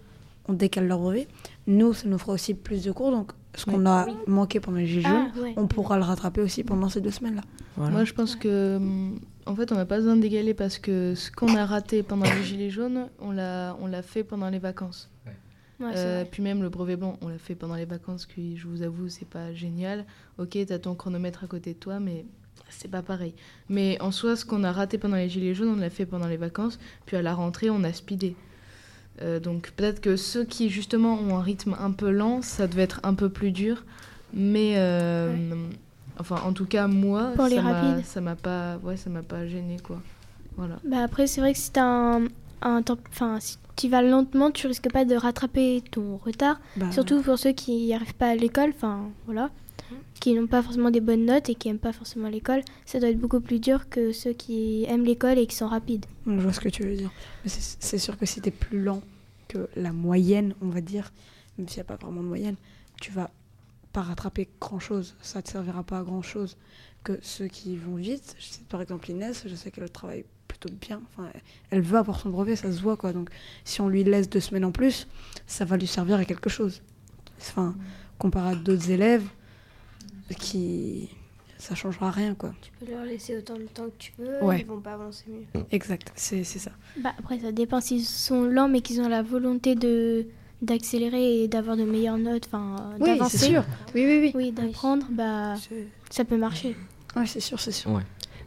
on 0.49 0.53
décale 0.53 0.87
leur 0.89 0.99
brevet, 0.99 1.29
nous, 1.67 1.93
ça 1.93 2.09
nous 2.09 2.19
fera 2.19 2.33
aussi 2.33 2.55
plus 2.55 2.83
de 2.85 2.93
cours. 2.93 3.11
Donc, 3.11 3.33
ce 3.55 3.65
qu'on 3.65 3.81
Oui. 3.81 3.87
a 3.89 4.07
manqué 4.27 4.61
pendant 4.61 4.79
les 4.79 4.87
Gilets 4.87 5.03
jaunes, 5.03 5.31
ah, 5.37 5.41
ouais. 5.41 5.55
on 5.57 5.67
pourra 5.67 5.97
le 5.97 6.05
rattraper 6.05 6.41
aussi 6.41 6.63
pendant 6.65 6.89
ces 6.89 7.01
deux 7.01 7.11
semaines-là. 7.11 7.43
Voilà. 7.77 7.93
Moi 7.93 8.05
je 8.05 8.13
pense 8.13 8.37
que 8.37 8.79
en 9.47 9.55
fait 9.57 9.73
on 9.73 9.75
n'a 9.75 9.87
pas 9.87 9.97
besoin 9.97 10.17
d'égaler 10.17 10.55
parce 10.55 10.79
que 10.79 11.15
ce 11.15 11.31
qu'on 11.31 11.55
a 11.55 11.65
raté 11.65 12.03
pendant 12.03 12.27
les 12.27 12.43
gilets 12.45 12.69
jaunes, 12.71 13.09
on 13.21 13.31
l'a 13.31 13.77
on 13.81 13.87
l'a 13.87 14.03
fait 14.03 14.23
pendant 14.23 14.51
les 14.51 14.59
vacances. 14.59 15.09
Ouais, 15.81 15.93
Euh, 15.97 16.25
puis 16.31 16.43
même 16.43 16.63
le 16.63 16.69
brevet 16.69 16.97
blanc, 16.97 17.17
on 17.23 17.29
l'a 17.29 17.39
fait 17.39 17.55
pendant 17.55 17.75
les 17.77 17.87
vacances, 17.87 18.27
qui 18.27 18.57
je 18.57 18.67
vous 18.69 18.83
avoue, 18.83 19.09
c'est 19.09 19.27
pas 19.29 19.53
génial. 19.55 20.05
Ok, 20.39 20.59
t'as 20.67 20.79
ton 20.79 20.95
chronomètre 20.95 21.43
à 21.43 21.47
côté 21.47 21.73
de 21.73 21.79
toi, 21.79 21.99
mais 22.01 22.27
c'est 22.69 22.91
pas 22.91 23.03
pareil. 23.03 23.35
Mais 23.69 24.01
en 24.01 24.11
soi, 24.13 24.37
ce 24.37 24.45
qu'on 24.45 24.63
a 24.65 24.73
raté 24.73 24.99
pendant 24.99 25.17
les 25.17 25.29
gilets 25.29 25.55
jaunes, 25.55 25.69
on 25.77 25.77
l'a 25.81 25.91
fait 25.91 26.07
pendant 26.07 26.27
les 26.29 26.37
vacances, 26.37 26.79
puis 27.07 27.17
à 27.17 27.23
la 27.23 27.35
rentrée, 27.35 27.71
on 27.71 27.83
a 27.85 27.93
speedé. 27.93 28.37
Euh, 29.23 29.39
donc 29.41 29.71
peut-être 29.73 30.01
que 30.01 30.17
ceux 30.17 30.45
qui 30.45 30.71
justement 30.71 31.15
ont 31.15 31.37
un 31.37 31.43
rythme 31.43 31.77
un 31.81 31.91
peu 31.91 32.11
lent, 32.11 32.43
ça 32.43 32.67
devait 32.67 32.83
être 32.83 33.01
un 33.03 33.15
peu 33.15 33.29
plus 33.29 33.51
dur. 33.51 33.85
Mais 34.33 34.75
euh, 34.77 35.35
enfin, 36.19 36.41
en 36.47 36.53
tout 36.53 36.65
cas, 36.67 36.87
moi, 36.87 37.33
Pour 37.35 37.47
les 37.47 37.57
ça 37.57 37.63
m'a- 37.63 37.73
rapides. 37.73 38.05
ça 38.07 38.21
m'a 38.21 38.37
pas, 38.37 38.79
ouais, 38.83 38.97
ça 38.97 39.11
m'a 39.11 39.23
pas 39.23 39.47
gêné 39.47 39.77
quoi. 39.83 40.01
Voilà. 40.57 40.77
Bah, 40.85 41.03
après, 41.03 41.27
c'est 41.27 41.41
vrai 41.41 41.53
que 41.53 41.59
si 41.59 41.71
un, 41.77 42.23
un 42.63 42.83
temps. 42.83 42.97
Enfin, 43.11 43.39
si 43.41 43.57
tu 43.77 43.89
vas 43.89 44.03
lentement, 44.03 44.51
tu 44.51 44.67
risques 44.67 44.91
pas 44.93 45.05
de 45.05 45.15
rattraper 45.17 45.83
ton 45.91 46.19
retard. 46.19 46.61
Bah, 46.77 46.93
Surtout 46.93 47.21
pour 47.23 47.39
ceux 47.39 47.53
qui 47.53 47.73
n'y 47.87 47.95
arrivent 47.95 48.15
pas 48.15 48.29
à 48.31 48.35
l'école, 48.37 48.71
enfin 48.75 49.01
voilà, 49.27 49.51
qui 50.21 50.35
n'ont 50.35 50.47
pas 50.47 50.63
forcément 50.63 50.91
des 50.91 51.01
bonnes 51.01 51.25
notes 51.25 51.49
et 51.49 51.55
qui 51.55 51.69
n'aiment 51.69 51.79
pas 51.79 51.93
forcément 51.93 52.29
l'école, 52.29 52.63
ça 52.85 53.01
doit 53.01 53.09
être 53.09 53.19
beaucoup 53.19 53.41
plus 53.41 53.61
dur 53.61 53.89
que 53.89 54.13
ceux 54.13 54.33
qui 54.33 54.85
aiment 54.85 55.05
l'école 55.05 55.39
et 55.39 55.47
qui 55.47 55.57
sont 55.57 55.69
rapides. 55.69 56.07
Je 56.27 56.33
vois 56.33 56.53
ce 56.53 56.61
que 56.61 56.69
tu 56.69 56.83
veux 56.83 56.97
dire. 56.97 57.11
C'est 57.47 57.99
sûr 57.99 58.19
que 58.19 58.27
si 58.27 58.41
t'es 58.41 58.51
plus 58.51 58.83
lent 58.83 59.03
que 59.49 59.69
la 59.77 59.93
moyenne, 59.93 60.55
on 60.61 60.69
va 60.69 60.81
dire, 60.81 61.13
même 61.59 61.69
s'il 61.69 61.79
n'y 61.79 61.83
a 61.83 61.85
pas 61.85 61.97
vraiment 61.97 62.23
de 62.23 62.29
moyenne, 62.29 62.57
tu 63.01 63.11
vas 63.13 63.31
pas 63.93 64.03
rattraper 64.03 64.49
grand-chose. 64.61 65.17
Ça 65.21 65.43
te 65.43 65.51
servira 65.51 65.83
pas 65.83 65.99
à 65.99 66.03
grand-chose. 66.03 66.57
Que 67.03 67.19
ceux 67.23 67.47
qui 67.47 67.77
vont 67.77 67.97
vite, 67.97 68.37
je 68.39 68.45
sais, 68.45 68.61
par 68.69 68.83
exemple 68.83 69.11
Inès, 69.11 69.45
je 69.47 69.55
sais 69.55 69.71
qu'elle 69.71 69.91
travaille 69.91 70.25
plutôt 70.47 70.69
bien. 70.69 71.01
Enfin, 71.09 71.31
elle 71.71 71.81
veut 71.81 71.97
avoir 71.97 72.21
son 72.21 72.29
brevet, 72.29 72.57
ça 72.57 72.71
se 72.71 72.81
voit 72.81 72.99
quoi. 72.99 73.13
Donc 73.15 73.31
si 73.65 73.81
on 73.81 73.89
lui 73.89 74.05
laisse 74.05 74.29
deux 74.29 74.41
semaines 74.41 74.67
en 74.67 74.73
plus, 74.73 75.09
ça 75.47 75.65
va 75.65 75.79
lui 75.79 75.87
servir 75.87 76.17
à 76.17 76.25
quelque 76.27 76.51
chose. 76.51 76.83
Enfin, 77.39 77.75
comparé 78.19 78.53
à 78.53 78.55
d'autres 78.55 78.91
élèves 78.91 79.27
qui... 80.35 81.09
Ça 81.59 81.75
changera 81.75 82.11
rien 82.11 82.35
quoi. 82.35 82.55
Tu 82.63 82.71
peux 82.87 82.91
leur 82.91 83.05
laisser 83.05 83.37
autant 83.37 83.57
de 83.57 83.65
temps 83.65 83.85
que 83.85 83.99
tu 83.99 84.13
veux, 84.19 84.43
Ouais. 84.43 84.61
ils 84.61 84.67
vont 84.67 84.81
pas 84.81 84.95
avancer 84.95 85.25
mieux. 85.29 85.63
Exact, 85.73 86.11
c'est 86.17 86.43
c'est 86.43 86.59
ça. 86.59 86.71
Bah, 87.03 87.13
après, 87.19 87.39
ça 87.39 87.53
dépend 87.53 87.83
s'ils 87.83 88.05
sont 88.07 88.45
lents 88.45 88.69
mais 88.69 88.81
qu'ils 88.81 89.01
ont 89.03 89.09
la 89.09 89.23
volonté 89.23 89.75
de 89.75 90.27
d'accélérer 90.63 91.43
et 91.45 91.49
d'avoir 91.49 91.77
de 91.77 91.85
meilleures 91.85 92.19
notes, 92.19 92.47
enfin 92.47 92.77
Oui, 92.99 93.09
d'avancer. 93.11 93.37
c'est 93.39 93.47
sûr. 93.47 93.65
Oui, 93.95 94.05
oui, 94.07 94.19
oui. 94.23 94.33
Oui, 94.35 94.53
d'apprendre, 94.53 95.07
bah 95.11 95.55
ça 96.11 96.25
peut 96.25 96.37
marcher. 96.39 96.77
Ouais, 97.17 97.27
c'est 97.27 97.41
sûr, 97.41 97.59
c'est 97.61 97.73
sûr. 97.73 97.91
Ouais. 97.93 98.03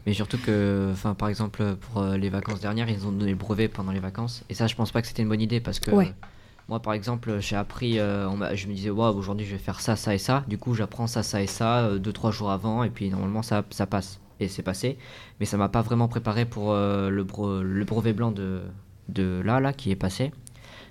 Mais 0.06 0.12
surtout 0.12 0.38
que, 0.38 0.90
enfin, 0.92 1.14
par 1.14 1.28
exemple, 1.28 1.76
pour 1.76 2.02
euh, 2.02 2.16
les 2.16 2.28
vacances 2.28 2.60
dernières, 2.60 2.88
ils 2.90 3.06
ont 3.06 3.12
donné 3.12 3.30
le 3.30 3.36
brevet 3.36 3.68
pendant 3.68 3.90
les 3.92 4.00
vacances. 4.00 4.44
Et 4.50 4.54
ça, 4.54 4.66
je 4.66 4.74
pense 4.74 4.90
pas 4.92 5.00
que 5.02 5.08
c'était 5.08 5.22
une 5.22 5.28
bonne 5.28 5.40
idée 5.40 5.60
parce 5.60 5.80
que 5.80 5.90
Ouais. 5.92 6.08
euh, 6.08 6.26
moi, 6.68 6.80
par 6.80 6.92
exemple, 6.94 7.38
j'ai 7.40 7.56
appris, 7.56 7.98
euh, 7.98 8.54
je 8.54 8.66
me 8.66 8.74
disais, 8.74 8.90
waouh, 8.90 9.16
aujourd'hui, 9.16 9.46
je 9.46 9.52
vais 9.52 9.58
faire 9.58 9.80
ça, 9.80 9.96
ça 9.96 10.14
et 10.14 10.18
ça. 10.18 10.44
Du 10.48 10.56
coup, 10.58 10.74
j'apprends 10.74 11.06
ça, 11.06 11.22
ça 11.22 11.42
et 11.42 11.46
ça, 11.46 11.80
euh, 11.80 11.98
deux, 11.98 12.12
trois 12.12 12.30
jours 12.30 12.50
avant, 12.50 12.84
et 12.84 12.90
puis 12.90 13.10
normalement, 13.10 13.42
ça, 13.42 13.64
ça 13.70 13.86
passe. 13.86 14.20
Et 14.40 14.48
c'est 14.48 14.62
passé. 14.62 14.98
Mais 15.38 15.46
ça 15.46 15.56
m'a 15.56 15.68
pas 15.68 15.82
vraiment 15.82 16.08
préparé 16.08 16.44
pour 16.44 16.72
euh, 16.72 17.08
le, 17.10 17.22
bre- 17.22 17.60
le 17.60 17.84
brevet 17.84 18.12
blanc 18.12 18.32
de, 18.32 18.62
de 19.08 19.40
là, 19.44 19.60
là, 19.60 19.72
qui 19.72 19.90
est 19.90 19.96
passé. 19.96 20.32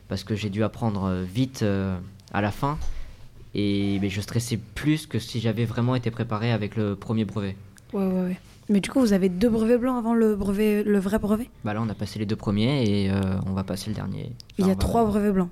Parce 0.08 0.24
que 0.24 0.36
j'ai 0.36 0.50
dû 0.50 0.64
apprendre 0.64 1.04
euh, 1.06 1.24
vite 1.24 1.62
euh, 1.64 1.98
à 2.34 2.42
la 2.42 2.52
fin. 2.52 2.78
Et 3.56 4.00
mais 4.02 4.10
je 4.10 4.22
stressais 4.22 4.58
plus 4.58 5.06
que 5.08 5.20
si 5.20 5.40
j'avais 5.40 5.66
vraiment 5.66 5.96
été 5.96 6.10
préparé 6.10 6.52
avec 6.52 6.76
le 6.76 6.96
premier 6.96 7.26
brevet. 7.26 7.56
Ouais, 7.92 8.06
ouais, 8.06 8.22
ouais. 8.22 8.38
Mais 8.70 8.80
du 8.80 8.90
coup, 8.90 9.00
vous 9.02 9.14
avez 9.14 9.30
deux 9.30 9.50
brevets 9.50 9.80
blancs 9.80 9.98
avant 9.98 10.14
le 10.14 10.36
brevet, 10.36 10.84
le 10.84 11.00
vrai 11.00 11.20
brevet? 11.20 11.50
Bah 11.66 11.74
là, 11.74 11.82
on 11.82 11.90
a 11.90 11.94
passé 11.94 12.18
les 12.20 12.26
deux 12.26 12.36
premiers 12.38 12.84
et 12.84 13.12
euh, 13.12 13.16
on 13.46 13.52
va 13.54 13.64
passer 13.64 13.90
le 13.90 13.96
dernier. 13.96 14.32
Il 14.58 14.66
y 14.66 14.70
a 14.70 14.74
va- 14.74 14.80
trois 14.80 15.06
brevets 15.06 15.34
blancs. 15.34 15.50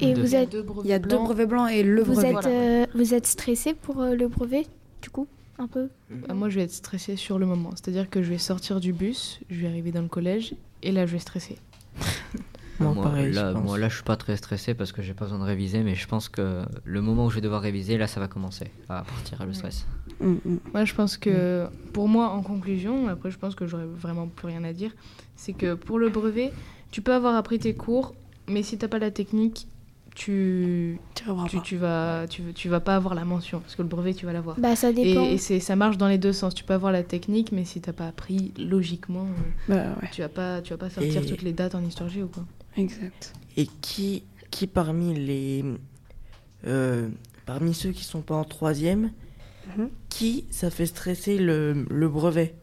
Et 0.00 0.14
Deux. 0.14 0.20
vous 0.22 0.34
êtes 0.34 0.54
Il 0.84 0.90
y 0.90 0.92
a 0.92 0.98
deux 0.98 1.16
brevets 1.18 1.48
blancs 1.48 1.70
et 1.70 1.82
le 1.82 2.02
vous 2.02 2.12
brevet. 2.14 2.30
êtes 2.30 2.46
euh, 2.46 2.86
vous 2.94 3.14
êtes 3.14 3.26
stressé 3.26 3.74
pour 3.74 4.00
euh, 4.00 4.14
le 4.14 4.28
brevet 4.28 4.66
du 5.02 5.10
coup 5.10 5.26
un 5.58 5.66
peu? 5.68 5.88
Bah, 6.10 6.34
moi, 6.34 6.48
je 6.50 6.56
vais 6.56 6.62
être 6.64 6.72
stressée 6.72 7.16
sur 7.16 7.38
le 7.38 7.46
moment. 7.46 7.70
C'est-à-dire 7.74 8.10
que 8.10 8.22
je 8.22 8.28
vais 8.30 8.38
sortir 8.38 8.78
du 8.80 8.92
bus, 8.92 9.40
je 9.48 9.60
vais 9.62 9.68
arriver 9.68 9.90
dans 9.92 10.02
le 10.02 10.08
collège, 10.08 10.54
et 10.82 10.92
là, 10.92 11.06
je 11.06 11.12
vais 11.12 11.18
stresser. 11.18 11.56
Moi, 12.80 12.92
Moi, 12.94 13.02
pareil, 13.04 13.30
je 13.30 13.34
là, 13.36 13.52
pense. 13.52 13.64
moi, 13.64 13.78
là, 13.78 13.88
je 13.88 13.94
suis 13.94 14.04
pas 14.04 14.16
très 14.16 14.36
stressé 14.36 14.74
parce 14.74 14.92
que 14.92 15.02
j'ai 15.02 15.14
pas 15.14 15.24
besoin 15.24 15.38
de 15.38 15.44
réviser, 15.44 15.82
mais 15.82 15.94
je 15.94 16.06
pense 16.06 16.28
que 16.28 16.62
le 16.84 17.00
moment 17.02 17.26
où 17.26 17.30
je 17.30 17.36
vais 17.36 17.40
devoir 17.40 17.62
réviser, 17.62 17.96
là, 17.98 18.06
ça 18.06 18.20
va 18.20 18.28
commencer 18.28 18.70
à 18.88 19.02
partir 19.02 19.44
le 19.46 19.52
stress. 19.52 19.86
Mm, 20.20 20.32
mm. 20.44 20.58
Moi, 20.72 20.84
je 20.84 20.94
pense 20.94 21.16
que, 21.16 21.66
pour 21.92 22.08
moi, 22.08 22.28
en 22.30 22.42
conclusion, 22.42 23.08
après, 23.08 23.30
je 23.30 23.38
pense 23.38 23.54
que 23.54 23.66
j'aurais 23.66 23.86
vraiment 23.86 24.26
plus 24.28 24.46
rien 24.48 24.64
à 24.64 24.72
dire, 24.72 24.92
c'est 25.36 25.52
que 25.52 25.74
pour 25.74 25.98
le 25.98 26.08
brevet, 26.10 26.52
tu 26.90 27.00
peux 27.02 27.14
avoir 27.14 27.34
appris 27.34 27.58
tes 27.58 27.74
cours, 27.74 28.14
mais 28.48 28.62
si 28.62 28.78
t'as 28.78 28.88
pas 28.88 28.98
la 28.98 29.10
technique, 29.10 29.66
tu, 30.14 30.98
Tu 31.14 31.24
arriveras 31.28 31.46
tu, 31.48 31.56
pas. 31.58 31.62
tu 31.62 31.76
vas, 31.76 32.26
tu, 32.28 32.42
tu 32.54 32.68
vas 32.70 32.80
pas 32.80 32.96
avoir 32.96 33.14
la 33.14 33.24
mention, 33.26 33.60
parce 33.60 33.74
que 33.76 33.82
le 33.82 33.88
brevet, 33.88 34.14
tu 34.14 34.24
vas 34.24 34.32
l'avoir. 34.32 34.58
Bah, 34.58 34.74
ça 34.74 34.90
dépend. 34.92 35.20
Et, 35.24 35.34
et 35.34 35.38
c'est, 35.38 35.60
ça 35.60 35.76
marche 35.76 35.98
dans 35.98 36.08
les 36.08 36.16
deux 36.16 36.32
sens. 36.32 36.54
Tu 36.54 36.64
peux 36.64 36.72
avoir 36.72 36.90
la 36.92 37.02
technique, 37.02 37.52
mais 37.52 37.64
si 37.66 37.80
t'as 37.82 37.92
pas 37.92 38.06
appris, 38.08 38.52
logiquement, 38.58 39.26
Bah 39.68 39.74
ouais, 40.02 40.08
tu 40.12 40.22
vas 40.22 40.30
pas, 40.30 40.62
tu 40.62 40.72
vas 40.72 40.78
pas 40.78 40.88
sortir 40.88 41.22
Et- 41.22 41.26
toutes 41.26 41.42
les 41.42 41.52
dates 41.52 41.74
en 41.74 41.84
histoire 41.84 42.08
géo, 42.08 42.28
quoi. 42.28 42.44
Exact. 42.76 43.32
Et 43.56 43.66
qui, 43.80 44.24
qui 44.50 44.66
parmi 44.66 45.14
les. 45.14 45.64
euh, 46.66 47.08
parmi 47.44 47.74
ceux 47.74 47.90
qui 47.90 48.04
sont 48.04 48.22
pas 48.22 48.34
en 48.36 48.44
troisième, 48.44 49.10
Mhm. 49.76 49.88
qui 50.08 50.44
ça 50.50 50.70
fait 50.70 50.86
stresser 50.86 51.38
le, 51.38 51.86
le 51.90 52.08
brevet? 52.08 52.54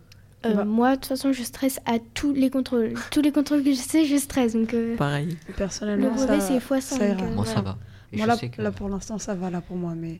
Euh, 0.46 0.54
Bah. 0.56 0.66
Moi, 0.66 0.92
de 0.92 0.96
toute 0.96 1.06
façon, 1.06 1.32
je 1.32 1.42
stresse 1.44 1.80
à 1.86 2.00
tous 2.14 2.34
les 2.34 2.50
contrôles. 2.50 2.94
tous 3.12 3.22
les 3.22 3.32
contrôles 3.32 3.64
que 3.64 3.72
je 3.72 3.78
sais, 3.78 4.06
je 4.06 4.18
stresse. 4.18 4.54
Donc, 4.54 4.74
euh, 4.74 4.96
Pareil. 4.98 5.38
le 5.48 5.54
Personnellement, 5.54 6.12
brevet, 6.14 6.40
ça, 6.40 6.48
c'est 6.48 6.60
fois 6.60 6.82
5. 6.82 6.98
ça 6.98 7.08
ira. 7.08 7.26
Moi, 7.32 7.46
ça 7.46 7.62
va. 7.62 7.78
Et 8.12 8.18
Moi, 8.18 8.26
je 8.26 8.30
là, 8.32 8.38
sais 8.38 8.50
que- 8.50 8.62
là, 8.62 8.72
pour 8.72 8.90
l'instant, 8.90 9.18
ça 9.18 9.36
va, 9.36 9.50
là, 9.50 9.62
pour 9.62 9.76
moi. 9.78 9.94
Mais 9.96 10.20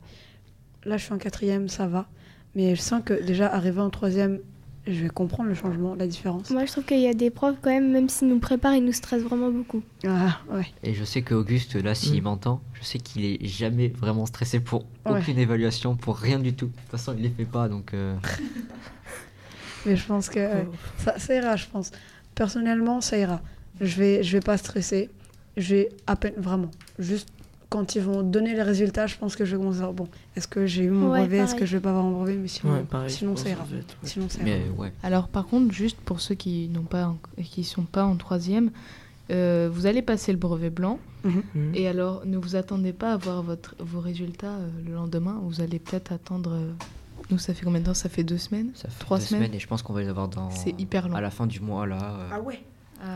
là, 0.84 0.96
je 0.96 1.04
suis 1.04 1.12
en 1.12 1.18
quatrième, 1.18 1.68
ça 1.68 1.86
va. 1.86 2.08
Mais 2.54 2.74
je 2.74 2.80
sens 2.80 3.02
que 3.04 3.14
déjà, 3.14 3.52
arrivé 3.52 3.80
en 3.80 3.90
troisième, 3.90 4.40
je 4.86 5.02
vais 5.02 5.08
comprendre 5.08 5.48
le 5.48 5.54
changement, 5.54 5.94
la 5.94 6.06
différence. 6.06 6.50
Moi, 6.50 6.66
je 6.66 6.72
trouve 6.72 6.84
qu'il 6.84 7.00
y 7.00 7.06
a 7.06 7.14
des 7.14 7.30
profs, 7.30 7.56
quand 7.62 7.70
même, 7.70 7.90
même 7.90 8.08
s'ils 8.08 8.28
nous 8.28 8.38
préparent, 8.38 8.74
ils 8.74 8.84
nous 8.84 8.92
stressent 8.92 9.22
vraiment 9.22 9.50
beaucoup. 9.50 9.82
Ah, 10.06 10.40
ouais. 10.50 10.66
Et 10.82 10.92
je 10.94 11.04
sais 11.04 11.22
qu'Auguste, 11.22 11.74
là, 11.76 11.94
s'il 11.94 12.20
Mm. 12.20 12.24
m'entend, 12.24 12.60
je 12.74 12.84
sais 12.84 12.98
qu'il 12.98 13.24
est 13.24 13.46
jamais 13.46 13.88
vraiment 13.88 14.26
stressé 14.26 14.60
pour 14.60 14.84
Ouais. 15.06 15.20
aucune 15.20 15.38
évaluation, 15.38 15.96
pour 15.96 16.16
rien 16.18 16.38
du 16.38 16.54
tout. 16.54 16.66
De 16.66 16.72
toute 16.72 16.90
façon, 16.90 17.14
il 17.16 17.22
les 17.22 17.30
fait 17.30 17.44
pas, 17.46 17.68
donc. 17.68 17.94
euh, 17.94 18.14
Mais 19.86 19.96
je 19.96 20.06
pense 20.06 20.28
que 20.30 20.48
ça, 20.98 21.18
ça 21.18 21.34
ira, 21.34 21.56
je 21.56 21.66
pense. 21.66 21.90
Personnellement, 22.34 23.00
ça 23.00 23.18
ira. 23.18 23.40
Je 23.80 23.98
vais, 23.98 24.22
je 24.22 24.32
vais 24.36 24.40
pas 24.42 24.56
stresser. 24.56 25.10
Je 25.56 25.74
vais 25.74 25.88
à 26.06 26.16
peine, 26.16 26.34
vraiment. 26.36 26.70
Juste 26.98 27.28
quand 27.74 27.94
ils 27.96 28.02
vont 28.02 28.22
donner 28.22 28.54
les 28.54 28.62
résultats, 28.62 29.06
je 29.08 29.16
pense 29.16 29.34
que 29.34 29.44
je 29.44 29.56
vais 29.56 29.60
commencer 29.62 29.80
à 29.80 29.82
dire, 29.86 29.92
bon, 29.92 30.06
est-ce 30.36 30.46
que 30.46 30.64
j'ai 30.64 30.84
eu 30.84 30.90
mon 30.90 31.10
Ouais, 31.10 31.18
brevet, 31.20 31.38
est-ce 31.38 31.56
que 31.56 31.66
je 31.66 31.76
vais 31.76 31.82
pas 31.82 31.90
avoir 31.90 32.04
mon 32.04 32.12
brevet 32.22 32.36
Mais 32.36 32.46
sinon, 32.48 32.72
Ouais, 32.74 32.82
pareil, 32.88 33.10
sinon 33.10 33.34
ça 33.36 33.48
ira. 33.48 33.62
en 33.62 33.66
fait, 33.66 33.74
ouais. 33.76 33.82
Sinon, 34.04 34.28
ça 34.28 34.36
ira. 34.38 34.44
Mais 34.44 34.62
ouais. 34.78 34.92
Alors 35.02 35.26
par 35.28 35.46
contre, 35.46 35.72
juste 35.74 35.98
pour 35.98 36.20
ceux 36.20 36.36
qui 36.36 36.68
n'ont 36.68 36.82
pas 36.84 37.12
qui 37.42 37.64
sont 37.64 37.82
pas 37.82 38.04
en 38.04 38.14
troisième, 38.16 38.70
euh, 39.30 39.68
vous 39.72 39.86
allez 39.86 40.02
passer 40.02 40.30
le 40.32 40.38
brevet 40.38 40.70
blanc 40.70 40.98
Mhm. 41.24 41.72
et 41.74 41.88
alors 41.88 42.26
ne 42.26 42.36
vous 42.36 42.54
attendez 42.54 42.92
pas 42.92 43.12
à 43.14 43.16
voir 43.16 43.42
votre, 43.42 43.74
vos 43.78 44.00
résultats 44.00 44.52
euh, 44.52 44.68
le 44.86 44.92
lendemain. 44.94 45.40
Vous 45.42 45.60
allez 45.62 45.78
peut-être 45.78 46.12
attendre. 46.12 46.50
euh, 46.52 46.70
nous, 47.30 47.38
ça 47.38 47.54
fait 47.54 47.64
combien 47.64 47.80
de 47.80 47.86
temps? 47.86 47.94
Ça 47.94 48.10
fait 48.10 48.22
deux 48.24 48.36
semaines? 48.38 48.68
Ça 48.74 48.88
fait 48.90 49.00
Trois 49.00 49.18
deux 49.18 49.24
semaines. 49.24 49.54
et 49.54 49.58
je 49.58 49.66
pense 49.66 49.82
qu'on 49.82 49.94
va 49.94 50.02
les 50.02 50.08
avoir 50.08 50.28
dans. 50.28 50.50
C'est 50.50 50.78
hyper 50.78 51.08
long. 51.08 51.16
À 51.16 51.20
la 51.22 51.30
fin 51.30 51.46
du 51.46 51.60
mois, 51.60 51.86
là. 51.86 52.18
euh, 52.34 52.40
ouais? 52.42 52.62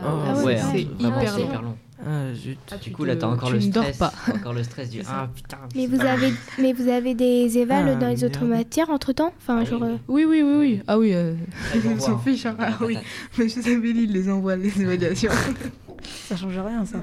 Ah 0.03 0.35
ouais, 0.37 0.43
ouais, 0.43 0.57
c'est 0.71 0.81
hein, 0.81 0.87
hyper 0.99 1.37
long. 1.37 1.45
hyper 1.45 1.61
long. 1.61 1.75
Ah, 2.05 2.33
zut. 2.33 2.57
Ah, 2.71 2.77
Du 2.77 2.91
coup, 2.93 3.03
là, 3.03 3.15
t'as 3.17 3.27
encore 3.27 3.51
le 3.51 3.59
stress. 3.59 3.97
pas. 3.97 4.13
encore 4.33 4.53
le 4.53 4.63
stress 4.63 4.89
du. 4.89 5.01
Ah 5.09 5.27
putain. 5.35 5.57
Mais 5.75 5.85
vous, 5.87 5.97
pas- 5.97 6.11
avez, 6.13 6.31
mais 6.61 6.71
vous 6.71 6.87
avez 6.87 7.13
des 7.13 7.57
évals 7.57 7.89
Ah, 7.89 7.95
dans 7.95 8.07
les 8.07 8.23
autres 8.23 8.45
merde. 8.45 8.59
matières 8.59 8.89
entre-temps 8.89 9.33
Enfin, 9.37 9.57
Ah 9.57 9.61
oui, 9.63 9.65
genre... 9.65 9.81
oui. 9.81 9.89
euh, 9.89 9.97
Oui, 10.07 10.25
oui, 10.25 10.41
oui, 10.41 10.55
oui. 10.57 10.81
Ah 10.87 10.97
oui, 10.97 11.13
euh, 11.13 11.33
ils 11.75 11.81
ils 11.81 11.87
envoient, 11.89 11.99
s'en 12.07 12.13
hein. 12.13 12.21
fichent. 12.23 12.45
hein. 12.45 12.55
Ah, 12.57 12.71
oui, 12.81 12.93
patate. 12.93 13.07
Monsieur 13.37 13.61
Sabelli, 13.61 14.03
il 14.03 14.13
les 14.13 14.29
envoie 14.29 14.55
les 14.55 14.81
évaluations. 14.81 15.31
Ça 16.27 16.37
change 16.37 16.57
rien, 16.57 16.85
ça. 16.85 16.99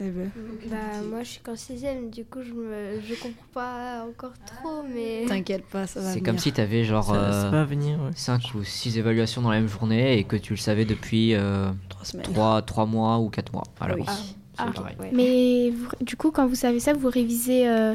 Eh 0.00 0.10
ben, 0.10 0.30
Bah, 0.70 0.76
moi, 1.10 1.22
je 1.24 1.28
suis 1.28 1.40
qu'en 1.40 1.56
sixième, 1.56 2.10
du 2.10 2.24
coup, 2.24 2.40
je 2.42 2.52
me, 2.52 3.00
je 3.00 3.14
comprends 3.14 3.46
pas 3.52 4.04
encore 4.08 4.32
trop, 4.46 4.82
mais. 4.94 5.24
t'inquiète 5.26 5.64
pas, 5.66 5.86
ça 5.88 6.00
va 6.00 6.12
C'est 6.12 6.20
comme 6.20 6.38
si 6.38 6.52
t'avais 6.52 6.84
genre 6.84 7.04
Ça, 7.06 7.32
ça 7.32 7.50
va 7.50 7.64
venir, 7.64 7.98
ouais. 8.00 8.10
5 8.14 8.40
ou 8.54 8.62
6 8.62 8.96
évaluations 8.98 9.42
dans 9.42 9.50
la 9.50 9.58
même 9.58 9.68
journée 9.68 10.16
et 10.18 10.24
que 10.24 10.36
tu 10.36 10.52
le 10.52 10.58
savais 10.58 10.84
depuis 10.84 11.34
euh, 11.34 11.70
Trois 11.88 12.04
semaines. 12.04 12.26
3, 12.64 12.86
mois 12.86 13.18
ou 13.18 13.28
4 13.28 13.52
mois 13.52 13.64
l'avance. 13.88 14.06
Oui. 14.08 14.34
C'est 14.56 14.64
Ah, 14.66 14.70
pareil. 14.74 14.96
Ouais. 15.00 15.10
Mais 15.12 15.70
vous- 15.70 15.88
du 16.04 16.16
coup, 16.16 16.30
quand 16.30 16.46
vous 16.46 16.54
savez 16.56 16.80
ça, 16.80 16.92
vous 16.92 17.08
révisez 17.08 17.68
euh, 17.68 17.94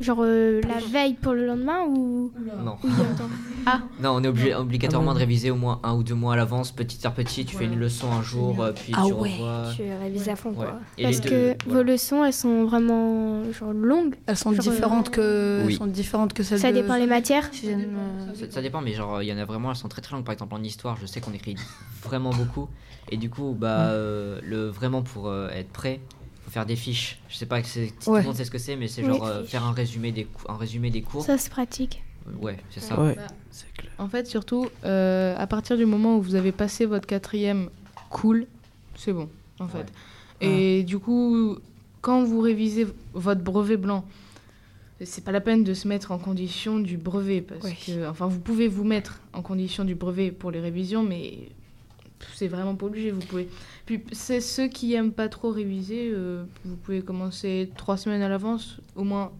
genre 0.00 0.18
euh, 0.22 0.60
la 0.62 0.78
veille 0.78 1.14
pour 1.14 1.32
le 1.32 1.46
lendemain 1.46 1.84
ou 1.88 2.32
Non. 2.64 2.76
ou 2.82 2.88
il 2.88 2.90
y 2.90 3.02
a 3.02 3.10
un 3.10 3.14
temps 3.14 3.28
non, 4.00 4.12
on 4.12 4.24
est 4.24 4.28
obligé, 4.28 4.54
obligatoirement 4.54 5.10
Ah 5.10 5.12
bon 5.12 5.18
de 5.18 5.18
réviser 5.18 5.50
au 5.50 5.56
moins 5.56 5.78
un 5.82 5.92
ou 5.94 6.02
deux 6.02 6.14
mois 6.14 6.32
à 6.32 6.36
l'avance, 6.36 6.72
petit 6.72 7.06
à 7.06 7.10
petit. 7.10 7.44
Tu 7.44 7.54
fais 7.54 7.66
une 7.66 7.78
leçon 7.78 8.10
un 8.10 8.22
jour, 8.22 8.62
euh, 8.62 8.72
puis 8.72 8.94
Ah 8.96 9.02
tu 9.06 9.12
ouais. 9.12 9.32
revois. 9.32 9.64
Je 9.76 9.82
révise 10.02 10.28
à 10.30 10.36
fond, 10.36 10.50
Ouais. 10.50 10.56
quoi. 10.56 10.80
Et 10.96 11.02
Parce 11.02 11.20
que 11.20 11.54
vos 11.68 11.82
leçons, 11.82 12.24
elles 12.24 12.32
sont 12.32 12.64
vraiment 12.64 13.42
genre 13.52 13.74
longues. 13.74 14.14
Elles 14.26 14.38
sont 14.38 14.52
Genre, 14.54 14.62
différentes 14.64 15.10
que, 15.10 15.64
Oui. 15.66 15.72
elles 15.72 15.78
sont 15.78 15.86
différentes 15.86 16.32
que 16.32 16.42
celles 16.42 16.60
Ça 16.60 16.70
de 16.72 16.76
dépend 16.80 16.96
les 16.96 17.06
matières. 17.06 17.50
euh, 17.64 18.34
Ça, 18.34 18.50
ça 18.50 18.62
dépend, 18.62 18.80
mais 18.80 18.94
genre, 18.94 19.20
il 19.22 19.26
y 19.28 19.32
en 19.34 19.38
a 19.38 19.44
vraiment, 19.44 19.70
elles 19.70 19.76
sont 19.76 19.88
très 19.88 20.00
très 20.00 20.16
longues. 20.16 20.24
Par 20.24 20.32
exemple, 20.32 20.54
en 20.54 20.62
histoire, 20.62 20.96
je 20.98 21.04
sais 21.04 21.20
qu'on 21.20 21.34
écrit 21.34 21.56
vraiment 22.02 22.30
beaucoup. 22.30 22.68
Et 23.10 23.18
du 23.18 23.28
coup, 23.28 23.54
bah, 23.58 23.90
euh, 23.90 24.40
le, 24.42 24.68
vraiment 24.68 25.02
pour 25.02 25.28
euh, 25.28 25.48
être 25.50 25.68
prêt, 25.70 26.00
faut 26.48 26.52
faire 26.54 26.66
des 26.66 26.76
fiches. 26.76 27.18
Je 27.28 27.36
sais 27.36 27.46
pas 27.46 27.62
si 27.62 27.92
tout 28.02 28.10
Ouais. 28.10 28.20
le 28.20 28.26
monde 28.26 28.36
sait 28.36 28.44
ce 28.46 28.50
que 28.50 28.56
c'est, 28.58 28.74
mais 28.76 28.88
c'est 28.88 29.04
genre 29.04 29.24
euh, 29.24 29.44
faire 29.44 29.64
un 29.64 29.72
résumé 29.72 30.12
des, 30.12 30.24
cou- 30.24 30.46
un 30.48 30.56
résumé 30.56 30.90
des 30.90 31.02
cours. 31.02 31.22
Ça, 31.24 31.36
c'est 31.36 31.50
pratique. 31.50 32.02
Ouais, 32.40 32.56
c'est 32.70 32.80
ça. 32.80 32.98
Ouais, 33.00 33.14
Bah, 33.16 33.26
c'est 33.50 33.70
clair. 33.72 33.92
En 33.98 34.08
fait, 34.08 34.26
surtout, 34.26 34.66
euh, 34.84 35.34
à 35.38 35.46
partir 35.46 35.76
du 35.76 35.84
moment 35.86 36.16
où 36.16 36.22
vous 36.22 36.34
avez 36.34 36.52
passé 36.52 36.86
votre 36.86 37.06
quatrième 37.06 37.68
cool, 38.10 38.46
c'est 38.94 39.12
bon, 39.12 39.28
en 39.60 39.68
fait. 39.68 39.86
Et 40.40 40.84
du 40.84 40.98
coup, 40.98 41.58
quand 42.00 42.22
vous 42.24 42.40
révisez 42.40 42.86
votre 43.12 43.42
brevet 43.42 43.76
blanc, 43.76 44.04
c'est 45.04 45.24
pas 45.24 45.32
la 45.32 45.40
peine 45.40 45.64
de 45.64 45.74
se 45.74 45.86
mettre 45.88 46.12
en 46.12 46.18
condition 46.18 46.78
du 46.78 46.96
brevet, 46.96 47.40
parce 47.40 47.70
que, 47.70 48.08
enfin, 48.08 48.26
vous 48.26 48.40
pouvez 48.40 48.68
vous 48.68 48.84
mettre 48.84 49.20
en 49.32 49.42
condition 49.42 49.84
du 49.84 49.94
brevet 49.94 50.30
pour 50.30 50.50
les 50.50 50.60
révisions, 50.60 51.02
mais 51.02 51.50
c'est 52.34 52.48
vraiment 52.48 52.74
pas 52.74 52.86
obligé. 52.86 53.10
Vous 53.10 53.20
pouvez. 53.20 53.48
Puis, 53.86 54.02
c'est 54.12 54.40
ceux 54.40 54.68
qui 54.68 54.94
aiment 54.94 55.12
pas 55.12 55.28
trop 55.28 55.50
réviser, 55.50 56.10
euh, 56.12 56.44
vous 56.64 56.76
pouvez 56.76 57.00
commencer 57.02 57.70
trois 57.76 57.96
semaines 57.96 58.22
à 58.22 58.28
l'avance, 58.28 58.78
au 58.96 59.04
moins 59.04 59.32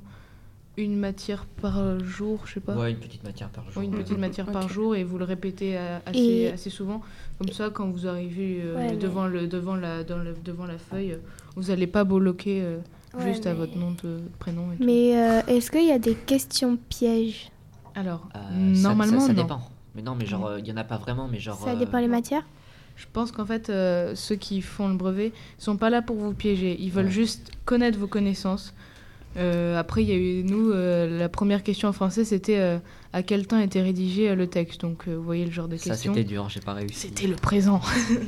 une 0.77 0.97
matière 0.97 1.45
par 1.61 1.99
jour, 2.05 2.41
je 2.47 2.55
sais 2.55 2.61
pas. 2.61 2.77
Ouais, 2.77 2.93
une 2.93 2.99
petite 2.99 3.25
matière 3.25 3.49
par 3.49 3.65
jour. 3.65 3.75
Oui, 3.79 3.87
une 3.87 3.97
petite 3.97 4.17
matière 4.19 4.47
par 4.47 4.69
jour 4.69 4.95
et 4.95 5.03
vous 5.03 5.19
le 5.19 5.25
répétez 5.25 5.77
assez, 5.77 6.19
Et- 6.19 6.53
assez 6.53 6.71
souvent. 6.71 7.03
Comme 7.39 7.49
ça, 7.49 7.71
quand 7.71 7.89
vous 7.91 8.07
arrivez 8.07 8.61
euh, 8.63 8.77
Ouais, 8.77 8.91
mais- 8.91 8.97
devant, 8.97 9.27
le, 9.27 9.49
devant, 9.49 9.75
la, 9.75 10.05
dans 10.05 10.19
le- 10.19 10.35
devant 10.45 10.67
la 10.67 10.79
feuille, 10.79 11.19
vous 11.57 11.65
n'allez 11.65 11.89
pas 11.89 12.05
bloquer 12.05 12.63
euh, 12.63 12.79
Ouais, 13.15 13.25
juste 13.33 13.47
à 13.47 13.55
votre 13.55 13.77
nom 13.77 13.91
de 14.05 14.21
prénom. 14.39 14.71
Et 14.73 14.77
tout. 14.77 14.85
Mais 14.85 15.17
euh, 15.19 15.41
est-ce 15.49 15.71
qu'il 15.73 15.87
y 15.87 15.91
a 15.91 15.99
des 15.99 16.15
questions 16.15 16.77
pièges? 16.89 17.51
Alors, 17.97 18.29
Euh, 18.37 18.75
ça- 18.75 18.83
normalement, 18.83 19.19
ça, 19.21 19.27
ça 19.29 19.33
non. 19.33 19.43
dépend. 19.43 19.61
Mais 19.97 20.03
non, 20.03 20.15
mais 20.15 20.27
genre, 20.27 20.59
il 20.59 20.67
y 20.69 20.71
en 20.73 20.77
a 20.77 20.85
pas 20.85 20.99
vraiment, 20.99 21.27
mais 21.27 21.41
genre. 21.41 21.59
Ça 21.59 21.71
euh, 21.71 21.77
dépend 21.77 21.99
les 21.99 22.07
matières? 22.07 22.45
Je 22.99 23.07
pense 23.13 23.31
qu'en 23.33 23.47
fait, 23.47 23.71
euh, 23.71 24.15
ceux 24.17 24.35
qui 24.37 24.61
font 24.61 24.89
le 24.89 24.95
brevet 24.97 25.33
sont 25.57 25.77
pas 25.77 25.89
là 25.89 26.03
pour 26.03 26.17
vous 26.17 26.35
piéger. 26.35 26.77
Ils 26.81 26.91
veulent 26.91 27.07
Ouais. 27.07 27.11
juste 27.13 27.53
connaître 27.65 27.99
vos 27.99 28.09
connaissances. 28.09 28.75
Euh, 29.37 29.79
après, 29.79 30.03
il 30.03 30.09
y 30.09 30.13
a 30.13 30.17
eu, 30.17 30.43
nous, 30.43 30.73
euh, 30.73 31.17
la 31.19 31.29
première 31.29 31.63
question 31.63 31.89
en 31.89 31.93
français, 31.93 32.25
c'était 32.25 32.59
euh, 32.59 32.79
à 33.13 33.23
quel 33.23 33.47
temps 33.47 33.61
était 33.61 33.83
rédigé 33.83 34.35
le 34.35 34.47
texte? 34.49 34.81
Donc, 34.81 35.07
vous 35.07 35.23
voyez 35.23 35.45
le 35.45 35.53
genre 35.53 35.69
de 35.69 35.77
Ça, 35.77 35.91
questions. 35.91 36.13
c'était 36.13 36.27
dur, 36.27 36.49
j'ai 36.49 36.59
pas 36.61 36.73
réussi. 36.73 36.95
C'était 37.09 37.29
le 37.29 37.37
présent. 37.37 37.81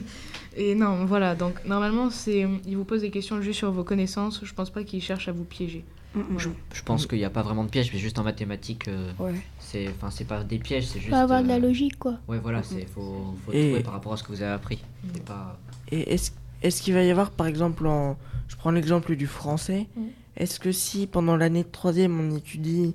Et 0.56 0.74
non, 0.76 1.04
voilà. 1.04 1.34
Donc, 1.34 1.54
normalement, 1.66 2.10
c'est, 2.10 2.46
ils 2.66 2.76
vous 2.76 2.84
posent 2.84 3.00
des 3.02 3.10
questions 3.10 3.40
juste 3.42 3.58
sur 3.58 3.72
vos 3.72 3.82
connaissances. 3.84 4.40
Je 4.44 4.52
pense 4.54 4.70
pas 4.70 4.84
qu'ils 4.84 5.02
cherchent 5.02 5.28
à 5.28 5.32
vous 5.32 5.44
piéger. 5.44 5.84
Mm, 6.14 6.20
mm. 6.20 6.38
Je, 6.38 6.48
je 6.74 6.82
pense 6.82 7.06
qu'il 7.06 7.18
n'y 7.18 7.24
a 7.24 7.30
pas 7.30 7.42
vraiment 7.42 7.64
de 7.64 7.70
piège, 7.70 7.90
mais 7.92 7.98
juste 7.98 8.18
en 8.18 8.22
mathématiques, 8.24 8.88
euh, 8.88 9.12
Ouais. 9.18 9.34
c'est, 9.58 9.88
enfin, 9.88 10.10
c'est 10.10 10.24
pas 10.24 10.42
des 10.44 10.58
pièges, 10.58 10.86
c'est 10.86 10.98
Il 10.98 11.02
juste. 11.02 11.14
faut 11.14 11.20
avoir 11.20 11.42
de 11.42 11.48
la 11.48 11.54
euh, 11.54 11.60
logique, 11.60 11.98
quoi. 11.98 12.18
Ouais, 12.28 12.38
voilà, 12.38 12.62
c'est 12.62 12.86
faut, 12.86 13.34
faut 13.46 13.52
Et- 13.52 13.68
trouver 13.68 13.82
par 13.82 13.92
rapport 13.94 14.12
à 14.12 14.16
ce 14.16 14.22
que 14.22 14.28
vous 14.32 14.42
avez 14.42 14.52
appris. 14.52 14.82
Pas. 15.26 15.58
Et 15.92 16.12
est-ce 16.14 16.30
est 16.62 16.80
qu'il 16.82 16.94
va 16.94 17.02
y 17.02 17.10
avoir, 17.10 17.30
par 17.30 17.46
exemple, 17.46 17.86
en... 17.86 18.16
je 18.48 18.56
prends 18.56 18.70
l'exemple 18.70 19.16
du 19.16 19.26
français, 19.26 19.86
Mm. 19.96 20.02
est-ce 20.36 20.60
que 20.60 20.72
si 20.72 21.06
pendant 21.06 21.36
l'année 21.36 21.62
de 21.64 21.68
troisième 21.70 22.18
on 22.20 22.36
étudie 22.36 22.94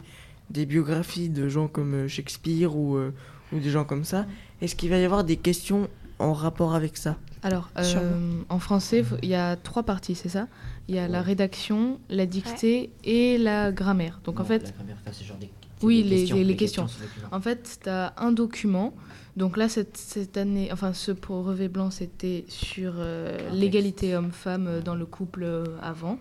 des 0.52 0.66
biographies 0.68 1.30
de 1.30 1.50
gens 1.50 1.68
comme 1.68 1.94
euh, 1.94 2.08
Shakespeare 2.08 2.76
ou, 2.76 2.96
euh, 2.96 3.14
ou 3.52 3.60
des 3.60 3.70
gens 3.72 3.84
comme 3.86 4.04
ça, 4.04 4.26
est-ce 4.62 4.76
qu'il 4.76 4.90
va 4.90 4.98
y 5.00 5.04
avoir 5.04 5.24
des 5.24 5.38
questions 5.38 5.90
en 6.20 6.34
rapport 6.34 6.76
avec 6.76 6.96
ça? 6.98 7.18
Alors, 7.44 7.70
euh, 7.78 8.42
en 8.50 8.60
français, 8.60 9.04
il 9.22 9.30
y 9.30 9.36
a 9.36 9.56
trois 9.56 9.84
parties, 9.84 10.16
c'est 10.16 10.30
ça? 10.30 10.48
Il 10.88 10.96
y 10.96 11.00
a 11.00 11.08
la 11.08 11.22
rédaction, 11.22 12.00
la 12.10 12.26
dictée 12.26 12.92
et 13.04 13.38
la 13.40 13.72
grammaire. 13.72 14.20
Donc, 14.24 14.40
en 14.40 14.46
fait, 14.46 14.64
la 14.64 14.72
grammaire, 14.72 14.98
enfin, 15.02 15.12
c'est 15.14 15.26
genre 15.26 15.38
des- 15.38 15.50
Oui, 15.82 16.04
les- 16.04 16.18
questions, 16.20 16.36
les- 16.38 16.44
les 16.44 16.56
questions. 16.56 16.88
En 17.32 17.42
fait, 17.42 17.80
tu 17.84 17.90
as 17.90 18.14
un 18.18 18.32
document. 18.32 18.94
Donc 19.36 19.58
là, 19.58 19.68
cette, 19.68 19.98
cette 19.98 20.38
année, 20.38 20.70
enfin, 20.72 20.94
ce 20.94 21.12
brevet 21.12 21.68
blanc, 21.68 21.92
c'était 21.92 22.46
sur 22.48 22.94
euh, 22.98 23.38
l'égalité 23.52 24.16
homme-femme 24.16 24.68
euh, 24.68 24.82
dans 24.82 24.96
le 24.96 25.06
couple 25.06 25.44
euh, 25.44 25.66
avant. 25.82 26.18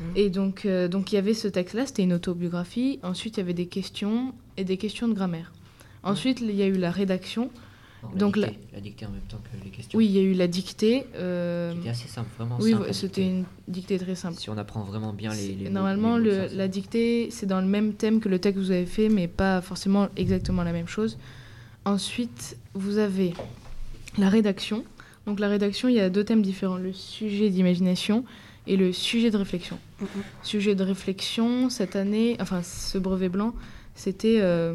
Mhm. 0.00 0.06
Et 0.16 0.30
donc, 0.30 0.64
euh, 0.64 0.88
donc, 0.88 1.12
il 1.12 1.16
y 1.16 1.18
avait 1.18 1.34
ce 1.34 1.48
texte-là, 1.48 1.84
c'était 1.86 2.02
une 2.04 2.14
autobiographie. 2.14 2.98
Ensuite, 3.02 3.36
il 3.36 3.40
y 3.40 3.42
avait 3.42 3.52
des 3.54 3.66
questions 3.66 4.32
et 4.56 4.64
des 4.64 4.78
questions 4.78 5.06
de 5.08 5.12
grammaire. 5.14 5.52
Ensuite, 6.02 6.40
il 6.40 6.50
y 6.54 6.62
a 6.62 6.66
eu 6.66 6.78
la 6.78 6.90
rédaction. 6.90 7.50
Non, 8.06 8.12
la 8.14 8.18
donc, 8.18 8.36
la- 8.36 8.46
dictée, 8.48 8.66
la... 8.74 8.80
dictée 8.80 9.06
en 9.06 9.10
même 9.10 9.20
temps 9.28 9.38
que 9.38 9.64
les 9.64 9.70
questions. 9.70 9.96
Oui, 9.98 10.06
il 10.06 10.12
y 10.12 10.18
a 10.18 10.22
eu 10.22 10.34
la 10.34 10.46
dictée. 10.46 11.04
euh, 11.16 11.72
Qui 11.72 11.78
était 11.80 11.88
assez 11.90 12.08
simple, 12.08 12.28
vraiment 12.38 12.58
oui, 12.60 12.72
simple. 12.72 12.94
c'était 12.94 13.22
une 13.26 13.44
dictée 13.68 13.98
très 13.98 14.14
simple. 14.14 14.38
Si 14.38 14.50
on 14.50 14.56
apprend 14.58 14.82
vraiment 14.82 15.12
bien 15.12 15.32
les. 15.34 15.48
les 15.54 15.64
mots- 15.66 15.70
Normalement, 15.70 16.16
les 16.18 16.30
mots, 16.30 16.36
le- 16.42 16.48
ça, 16.48 16.54
la 16.54 16.68
dictée, 16.68 17.28
c'est 17.30 17.46
dans 17.46 17.60
le 17.60 17.66
même 17.66 17.94
thème 17.94 18.20
que 18.20 18.28
le 18.28 18.38
texte 18.38 18.58
que 18.60 18.64
vous 18.64 18.70
avez 18.72 18.86
fait, 18.86 19.08
mais 19.08 19.28
pas 19.28 19.60
forcément 19.60 20.08
exactement 20.16 20.62
la 20.62 20.72
même 20.72 20.88
chose. 20.88 21.18
Ensuite, 21.84 22.56
vous 22.74 22.98
avez 22.98 23.32
la 24.18 24.28
rédaction. 24.28 24.84
Donc 25.26 25.40
la 25.40 25.48
rédaction, 25.48 25.88
il 25.88 25.94
y 25.96 26.00
a 26.00 26.08
deux 26.10 26.24
thèmes 26.24 26.42
différents, 26.42 26.76
le 26.76 26.92
sujet 26.92 27.50
d'imagination 27.50 28.24
et 28.66 28.76
le 28.76 28.92
sujet 28.92 29.30
de 29.30 29.36
réflexion. 29.36 29.78
Sujet 30.42 30.74
de 30.74 30.82
réflexion, 30.84 31.68
cette 31.70 31.96
année, 31.96 32.36
enfin 32.40 32.62
ce 32.62 32.98
brevet 32.98 33.28
blanc, 33.28 33.52
c'était 33.94 34.38
euh, 34.40 34.74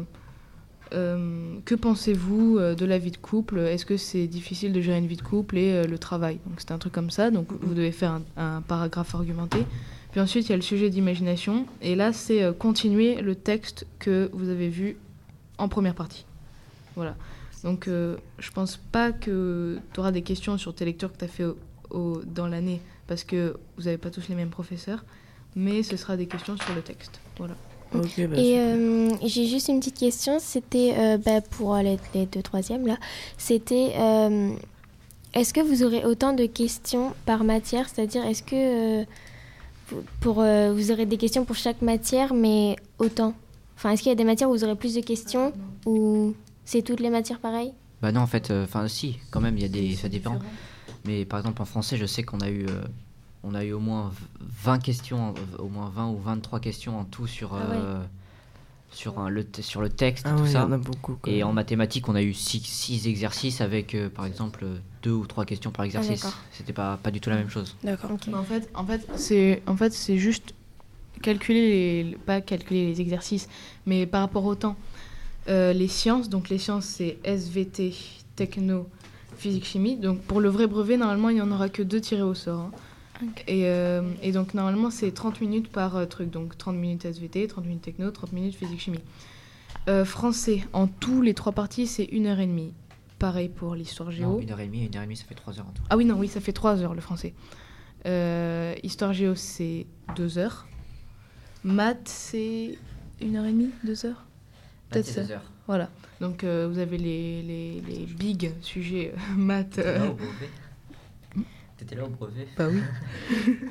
que 0.92 1.74
pensez-vous 1.74 2.58
euh, 2.58 2.74
de 2.74 2.84
la 2.84 2.98
vie 2.98 3.10
de 3.10 3.16
couple? 3.16 3.58
Est-ce 3.60 3.86
que 3.86 3.96
c'est 3.96 4.26
difficile 4.26 4.72
de 4.72 4.80
gérer 4.80 4.98
une 4.98 5.06
vie 5.06 5.16
de 5.16 5.22
couple 5.22 5.58
et 5.58 5.72
euh, 5.72 5.84
le 5.84 5.98
travail? 5.98 6.38
Donc 6.46 6.60
c'était 6.60 6.72
un 6.72 6.78
truc 6.78 6.92
comme 6.92 7.10
ça, 7.10 7.30
donc 7.30 7.48
vous 7.60 7.74
devez 7.74 7.92
faire 7.92 8.20
un, 8.36 8.60
paragraphe 8.62 9.14
argumenté. 9.14 9.64
Puis 10.10 10.20
ensuite, 10.20 10.46
il 10.46 10.50
y 10.50 10.52
a 10.52 10.56
le 10.56 10.62
sujet 10.62 10.90
d'imagination, 10.90 11.66
et 11.80 11.94
là, 11.94 12.12
c'est 12.12 12.42
euh, 12.42 12.52
continuer 12.52 13.22
le 13.22 13.34
texte 13.34 13.86
que 13.98 14.30
vous 14.32 14.48
avez 14.48 14.68
vu 14.68 14.96
en 15.58 15.68
première 15.68 15.94
partie. 15.94 16.26
Voilà. 16.96 17.16
Donc 17.64 17.88
euh, 17.88 18.16
je 18.38 18.50
pense 18.50 18.76
pas 18.76 19.12
que 19.12 19.78
tu 19.92 20.00
auras 20.00 20.12
des 20.12 20.22
questions 20.22 20.58
sur 20.58 20.74
tes 20.74 20.84
lectures 20.84 21.12
que 21.12 21.18
tu 21.18 21.24
as 21.24 21.28
fait 21.28 21.46
dans 22.26 22.46
l'année, 22.46 22.80
parce 23.06 23.24
que 23.24 23.56
vous 23.76 23.84
n'avez 23.84 23.98
pas 23.98 24.10
tous 24.10 24.28
les 24.28 24.34
mêmes 24.34 24.50
professeurs, 24.50 25.04
mais 25.54 25.82
ce 25.82 25.96
sera 25.96 26.16
des 26.16 26.26
questions 26.26 26.56
sur 26.56 26.74
le 26.74 26.82
texte. 26.82 27.20
Voilà. 27.38 27.54
Bah, 27.92 28.00
Et 28.38 28.58
euh, 28.58 29.10
j'ai 29.24 29.46
juste 29.46 29.68
une 29.68 29.78
petite 29.80 29.98
question, 29.98 30.38
c'était 30.40 30.94
euh, 30.96 31.18
bah, 31.18 31.40
pour 31.40 31.76
les, 31.76 31.98
les 32.14 32.26
deux 32.26 32.42
troisièmes 32.42 32.86
là, 32.86 32.96
c'était 33.38 33.92
euh, 33.96 34.54
est-ce 35.34 35.52
que 35.52 35.60
vous 35.60 35.82
aurez 35.82 36.04
autant 36.04 36.32
de 36.32 36.46
questions 36.46 37.12
par 37.26 37.44
matière, 37.44 37.88
c'est-à-dire 37.88 38.24
est-ce 38.26 38.42
que 38.42 39.00
euh, 39.02 39.04
vous- 39.88 40.02
pour 40.20 40.40
euh, 40.40 40.72
vous 40.72 40.90
aurez 40.90 41.06
des 41.06 41.16
questions 41.18 41.44
pour 41.44 41.56
chaque 41.56 41.82
matière, 41.82 42.32
mais 42.34 42.76
autant? 42.98 43.34
Enfin, 43.76 43.90
est-ce 43.90 44.02
qu'il 44.02 44.10
y 44.10 44.12
a 44.12 44.16
des 44.16 44.24
matières 44.24 44.48
où 44.48 44.52
vous 44.52 44.64
aurez 44.64 44.76
plus 44.76 44.94
de 44.94 45.00
questions 45.00 45.52
ou 45.86 46.34
c'est 46.64 46.82
toutes 46.82 47.00
les 47.00 47.10
matières 47.10 47.40
pareilles? 47.40 47.72
Bah 48.00 48.12
non, 48.12 48.20
en 48.20 48.26
fait, 48.26 48.50
enfin 48.50 48.88
si, 48.88 49.18
quand 49.30 49.40
même, 49.40 49.56
il 49.56 49.62
y 49.62 49.66
a 49.66 49.68
des, 49.68 49.94
ça 49.96 50.08
dépend. 50.08 50.38
Mais 51.04 51.24
par 51.24 51.40
exemple 51.40 51.60
en 51.62 51.64
français, 51.64 51.96
je 51.96 52.06
sais 52.06 52.22
qu'on 52.22 52.40
a 52.40 52.48
eu, 52.48 52.64
euh, 52.68 52.82
on 53.44 53.54
a 53.54 53.64
eu 53.64 53.72
au 53.72 53.80
moins 53.80 54.08
v- 54.10 54.26
20 54.64 54.78
questions, 54.78 55.34
euh, 55.36 55.62
au 55.62 55.68
moins 55.68 55.90
20 55.94 56.08
ou 56.10 56.18
23 56.18 56.60
questions 56.60 56.98
en 56.98 57.04
tout 57.04 57.26
sur, 57.26 57.54
Ah 57.54 57.58
ouais. 57.70 57.76
euh, 57.76 58.00
sur, 58.92 59.18
un- 59.18 59.28
le, 59.30 59.46
sur 59.60 59.80
le 59.80 59.88
texte, 59.88 60.26
Ah 60.28 60.34
tout 60.36 60.42
ouais, 60.42 60.48
il 60.48 60.50
y 60.50 60.52
ça. 60.52 60.66
en 60.66 60.72
a 60.72 60.78
beaucoup. 60.78 61.16
quand 61.20 61.30
Et 61.30 61.38
même. 61.38 61.46
en 61.48 61.52
mathématiques, 61.52 62.08
on 62.08 62.14
a 62.14 62.22
eu 62.22 62.34
6 62.34 63.06
exercices 63.06 63.60
avec, 63.60 63.94
euh, 63.94 64.08
par 64.08 64.26
exemple, 64.26 64.64
deux 65.02 65.12
ou 65.12 65.26
trois 65.26 65.44
questions 65.44 65.70
par 65.70 65.84
exercice. 65.84 66.22
d'accord. 66.22 66.38
C'était 66.52 66.72
pas, 66.72 66.96
pas 67.02 67.10
du 67.10 67.20
tout 67.20 67.30
la 67.30 67.36
même 67.36 67.50
chose. 67.50 67.76
D'accord. 67.82 68.10
Mais 68.28 68.34
en 68.34 68.44
fait, 68.44 68.68
en 68.74 68.84
fait, 68.86 69.06
c'est 69.16 69.62
en 69.66 69.76
fait 69.76 69.92
c'est 69.92 70.18
juste 70.18 70.54
calculer 71.20 72.04
les, 72.04 72.16
pas 72.16 72.40
calculer 72.40 72.86
les 72.86 73.00
exercices, 73.00 73.48
mais 73.86 74.06
par 74.06 74.20
rapport 74.22 74.44
au 74.44 74.54
temps. 74.54 74.76
Euh, 75.48 75.72
les 75.72 75.88
sciences, 75.88 76.28
donc 76.28 76.48
les 76.50 76.58
sciences 76.58 76.84
c'est 76.84 77.18
SVT, 77.24 77.92
techno, 78.36 78.88
physique, 79.36 79.64
chimie. 79.64 79.96
Donc 79.96 80.20
pour 80.20 80.40
le 80.40 80.48
vrai 80.48 80.68
brevet, 80.68 80.96
normalement 80.96 81.30
il 81.30 81.38
y 81.38 81.40
en 81.40 81.50
aura 81.50 81.68
que 81.68 81.82
deux 81.82 82.00
tirés 82.00 82.22
au 82.22 82.34
sort. 82.34 82.60
hein. 82.60 82.70
Et, 83.46 83.66
euh, 83.66 84.02
et 84.22 84.32
donc 84.32 84.54
normalement 84.54 84.90
c'est 84.90 85.10
30 85.12 85.40
minutes 85.40 85.68
par 85.70 85.96
euh, 85.96 86.06
truc, 86.06 86.30
donc 86.30 86.56
30 86.56 86.76
minutes 86.76 87.04
SVT, 87.04 87.46
30 87.48 87.64
minutes 87.64 87.82
techno, 87.82 88.10
30 88.10 88.32
minutes 88.32 88.54
physique, 88.54 88.80
chimie. 88.80 89.00
Euh, 89.88 90.04
français, 90.04 90.64
en 90.72 90.86
tous 90.86 91.22
les 91.22 91.34
trois 91.34 91.52
parties 91.52 91.86
c'est 91.86 92.04
une 92.04 92.26
heure 92.26 92.40
et 92.40 92.46
demie. 92.46 92.72
Pareil 93.18 93.48
pour 93.48 93.74
l'histoire 93.74 94.10
géo. 94.10 94.28
Non, 94.34 94.40
une 94.40 94.50
heure 94.50 94.60
et 94.60 94.66
demie, 94.66 94.86
une 94.86 94.96
heure 94.96 95.02
et 95.02 95.06
demie, 95.06 95.16
ça 95.16 95.24
fait 95.24 95.34
trois 95.34 95.58
heures 95.58 95.66
en 95.68 95.72
tout. 95.72 95.82
Ah 95.90 95.96
oui, 95.96 96.04
non, 96.04 96.16
oui, 96.16 96.26
ça 96.28 96.40
fait 96.40 96.52
3 96.52 96.82
heures 96.82 96.94
le 96.94 97.00
français. 97.00 97.34
Histoire 98.82 99.12
géo, 99.12 99.34
c'est 99.36 99.86
2 100.16 100.38
heures. 100.38 100.66
Maths, 101.62 102.08
c'est 102.08 102.76
1 103.22 103.34
heure 103.36 103.44
et 103.46 103.52
demie, 103.52 103.70
2 103.84 104.06
heures 104.06 104.24
Peut-être 104.90 105.06
ça. 105.06 105.22
deux 105.22 105.32
heures. 105.32 105.44
Voilà. 105.68 105.88
Donc 106.20 106.42
vous 106.44 106.78
avez 106.78 106.98
les, 106.98 107.42
les, 107.42 107.80
les 107.80 108.06
big 108.06 108.52
sujets 108.60 109.14
maths. 109.36 109.80
T'étais 111.82 111.96
euh, 111.96 112.00
là 112.00 112.06
au 112.06 112.10
brevet 112.10 112.46
bah 112.56 112.68
oui. 112.70 112.80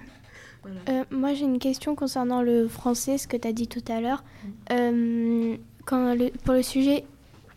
Euh, 0.89 1.03
moi, 1.09 1.33
j'ai 1.33 1.45
une 1.45 1.57
question 1.57 1.95
concernant 1.95 2.43
le 2.43 2.67
français, 2.67 3.17
ce 3.17 3.27
que 3.27 3.35
tu 3.35 3.47
as 3.47 3.51
dit 3.51 3.67
tout 3.67 3.83
à 3.87 3.99
l'heure. 3.99 4.23
Euh, 4.71 5.57
quand 5.85 6.13
le- 6.13 6.29
pour 6.43 6.53
le 6.53 6.61
sujet 6.61 7.03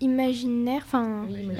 imaginaire, 0.00 0.82
enfin, 0.86 1.26
Oui, 1.28 1.50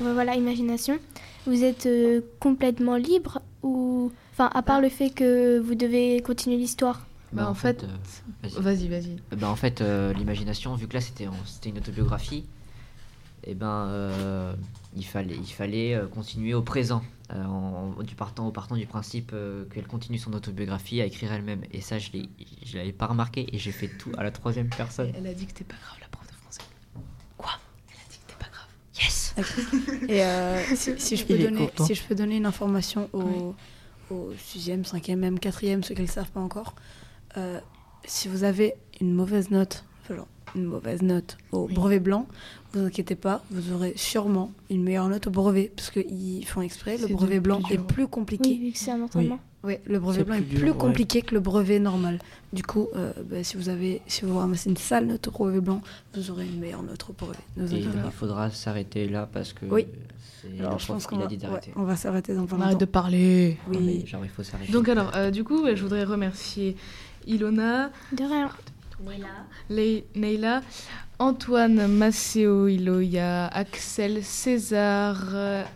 voilà, 0.00 0.34
imagination, 0.34 0.98
vous 1.46 1.62
êtes 1.62 1.86
euh, 1.86 2.20
complètement 2.40 2.96
libre 2.96 3.40
ou, 3.62 4.10
enfin, 4.32 4.50
à 4.52 4.62
part 4.62 4.80
le 4.80 4.88
fait 4.88 5.10
que 5.10 5.58
vous 5.60 5.76
devez 5.76 6.20
continuer 6.20 6.56
l'histoire? 6.56 7.06
Bah, 7.32 7.48
en 7.48 7.54
fait- 7.54 7.84
euh, 7.84 8.60
vas-y. 8.60 8.88
Vas-y. 8.88 9.16
Bah, 9.36 9.48
en 9.48 9.56
fait, 9.56 9.80
euh, 9.80 10.12
l'imagination, 10.14 10.74
vu 10.74 10.88
que 10.88 10.94
là 10.94 11.00
c'était 11.00 11.28
une 11.68 11.78
autobiographie, 11.78 12.44
et 13.44 13.54
ben 13.54 13.86
euh, 13.88 14.52
il 14.96 15.04
fallait, 15.04 15.36
il 15.36 15.46
fallait 15.52 15.94
euh, 15.94 16.06
continuer 16.06 16.54
au 16.54 16.62
présent, 16.62 17.02
euh, 17.02 17.17
en, 17.34 17.94
en- 17.98 18.02
du 18.02 18.14
partant, 18.14 18.46
au 18.48 18.52
partant 18.52 18.76
du 18.76 18.86
principe 18.86 19.32
euh, 19.34 19.64
qu'elle 19.66 19.86
continue 19.86 20.18
son 20.18 20.32
autobiographie 20.32 21.00
à 21.00 21.04
écrire 21.06 21.32
elle-même. 21.32 21.62
Et 21.72 21.80
ça, 21.80 21.98
je 21.98 22.10
l'ai- 22.12 22.28
je 22.64 22.76
l'avais 22.78 22.92
pas 22.92 23.06
remarqué 23.06 23.46
et 23.54 23.58
j'ai 23.58 23.72
fait 23.72 23.88
tout 23.88 24.12
à 24.16 24.22
la 24.22 24.30
troisième 24.30 24.68
personne. 24.68 25.12
Elle 25.16 25.26
a 25.26 25.34
dit 25.34 25.44
que 25.46 25.52
c'était 25.52 25.64
pas 25.64 25.76
grave, 25.82 25.98
la 26.00 26.08
prof 26.08 26.26
de 26.26 26.32
français. 26.32 26.62
Quoi? 27.36 27.50
Elle 27.90 27.96
a 27.96 28.10
dit 28.10 28.18
que 28.18 28.22
c'était 28.28 28.44
pas 28.44 28.50
grave. 28.50 28.68
Yes 29.00 29.34
Et 30.08 30.24
euh, 30.24 30.62
si, 30.74 30.98
si 30.98 31.16
je 31.16 31.24
peux 31.24 31.36
donner, 31.38 31.70
si 31.86 31.94
je 31.94 32.02
peux 32.02 32.14
donner 32.14 32.36
une 32.36 32.46
information 32.46 33.08
aux, 33.12 33.54
aux 34.10 34.32
6e, 34.32 34.84
5e, 34.84 35.16
même 35.16 35.38
4e, 35.38 35.82
ceux 35.82 35.94
qui 35.94 36.00
ne 36.02 36.06
le 36.06 36.12
savent 36.12 36.30
pas 36.30 36.40
encore, 36.40 36.74
euh, 37.36 37.60
si 38.04 38.28
vous 38.28 38.42
avez 38.44 38.74
une 39.00 39.12
mauvaise 39.14 39.50
note, 39.50 39.84
genre 40.14 40.28
une 40.54 40.64
mauvaise 40.64 41.02
note 41.02 41.36
au 41.52 41.66
Oui. 41.66 41.74
brevet 41.74 42.00
blanc, 42.00 42.26
vous 42.72 42.80
inquiétez 42.80 43.14
pas, 43.16 43.44
vous 43.50 43.72
aurez 43.72 43.92
sûrement 43.96 44.50
une 44.70 44.82
meilleure 44.82 45.08
note 45.08 45.26
au 45.26 45.30
brevet, 45.30 45.70
parce 45.76 45.90
qu'ils 45.90 46.44
font 46.46 46.62
exprès, 46.62 46.96
le 46.96 47.06
brevet 47.08 47.38
blanc 47.40 47.60
plus 47.60 47.74
est 47.74 47.78
plus 47.78 48.04
Oui, 48.04 48.08
compliqué. 48.10 48.54
vu 48.56 48.72
que 48.72 48.78
c'est 48.78 48.90
un 48.90 49.02
entraînement. 49.02 49.40
Ouais, 49.64 49.82
le 49.86 49.98
brevet 49.98 50.24
blanc 50.24 50.36
est 50.36 50.40
plus 50.42 50.70
ouais. 50.70 50.76
compliqué 50.76 51.20
que 51.20 51.34
le 51.34 51.40
brevet 51.40 51.78
normal. 51.80 52.18
Du 52.54 52.62
coup, 52.62 52.86
euh, 52.96 53.12
bah, 53.28 53.42
si 53.44 53.56
vous 53.58 53.68
avez, 53.68 54.00
si 54.06 54.24
vous 54.24 54.38
ramassez 54.38 54.70
une 54.70 54.76
sale 54.76 55.06
note 55.06 55.26
au 55.28 55.32
brevet 55.32 55.60
blanc, 55.60 55.82
vous 56.14 56.30
aurez 56.30 56.46
une 56.46 56.60
meilleure 56.60 56.82
note 56.84 57.04
au 57.10 57.12
brevet. 57.12 57.36
Ne 57.56 57.66
vous 57.66 57.74
Et 57.74 57.78
inquiétez 57.80 57.96
il 57.98 58.02
pas. 58.04 58.10
faudra 58.10 58.50
s'arrêter 58.50 59.06
là 59.08 59.28
parce 59.30 59.52
que 59.52 59.66
Oui. 59.66 59.86
Alors, 60.60 60.78
je 60.78 60.86
pense 60.86 61.06
qu'on 61.06 61.16
a 61.18 61.22
va, 61.22 61.26
dit 61.26 61.34
ouais, 61.34 61.40
d'arrêter. 61.42 61.72
on 61.76 61.82
va 61.82 61.96
s'arrêter 61.96 62.34
dans 62.34 62.46
pas 62.46 62.56
On 62.56 62.60
arrête 62.62 62.78
de 62.80 62.84
parler. 62.86 63.58
Oui. 63.68 63.76
Non, 63.76 63.82
mais 63.84 64.06
genre 64.06 64.24
il 64.24 64.30
faut 64.30 64.44
s'arrêter. 64.44 64.72
Donc 64.72 64.88
alors, 64.88 65.10
euh, 65.16 65.30
du 65.30 65.44
coup, 65.44 65.66
je 65.66 65.82
voudrais 65.82 66.04
remercier 66.04 66.76
Ilona, 67.26 67.90
De 68.12 68.24
rien. 68.24 68.48
Le- 69.70 70.02
Neila, 70.16 70.62
Antoine, 71.18 71.86
Maceo, 71.86 72.68
Iloya, 72.68 73.46
Axel, 73.46 74.22
César, 74.22 75.16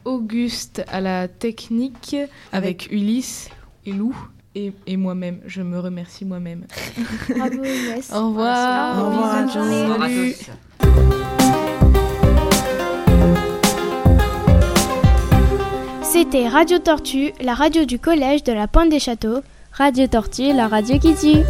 Auguste 0.05 0.83
à 0.89 1.01
la 1.01 1.29
technique, 1.29 2.17
avec 2.53 2.91
Ulysse 2.91 3.49
et 3.87 3.93
Lou, 3.93 4.15
et, 4.55 4.73
et 4.87 4.97
moi-même. 4.97 5.41
Je 5.47 5.63
me 5.63 5.79
remercie 5.81 6.25
moi-même. 6.25 6.65
Bravo, 7.29 7.65
Inès. 7.65 8.11
Au 8.15 8.29
revoir. 8.29 8.99
Au 9.03 9.07
revoir 9.11 10.03
à 10.03 10.09
tous. 10.09 10.51
C'était 16.03 16.47
Radio 16.49 16.79
Tortue, 16.79 17.33
la 17.41 17.55
radio 17.55 17.85
du 17.85 17.99
collège 17.99 18.45
de 18.45 18.53
la 18.53 18.69
Pointe 18.69 18.91
des 18.91 18.99
Châteaux. 18.99 19.41
Radio 19.73 20.07
Tortue, 20.07 20.53
la 20.53 20.69
radio 20.69 20.99
qui 20.99 21.15
tue. 21.15 21.41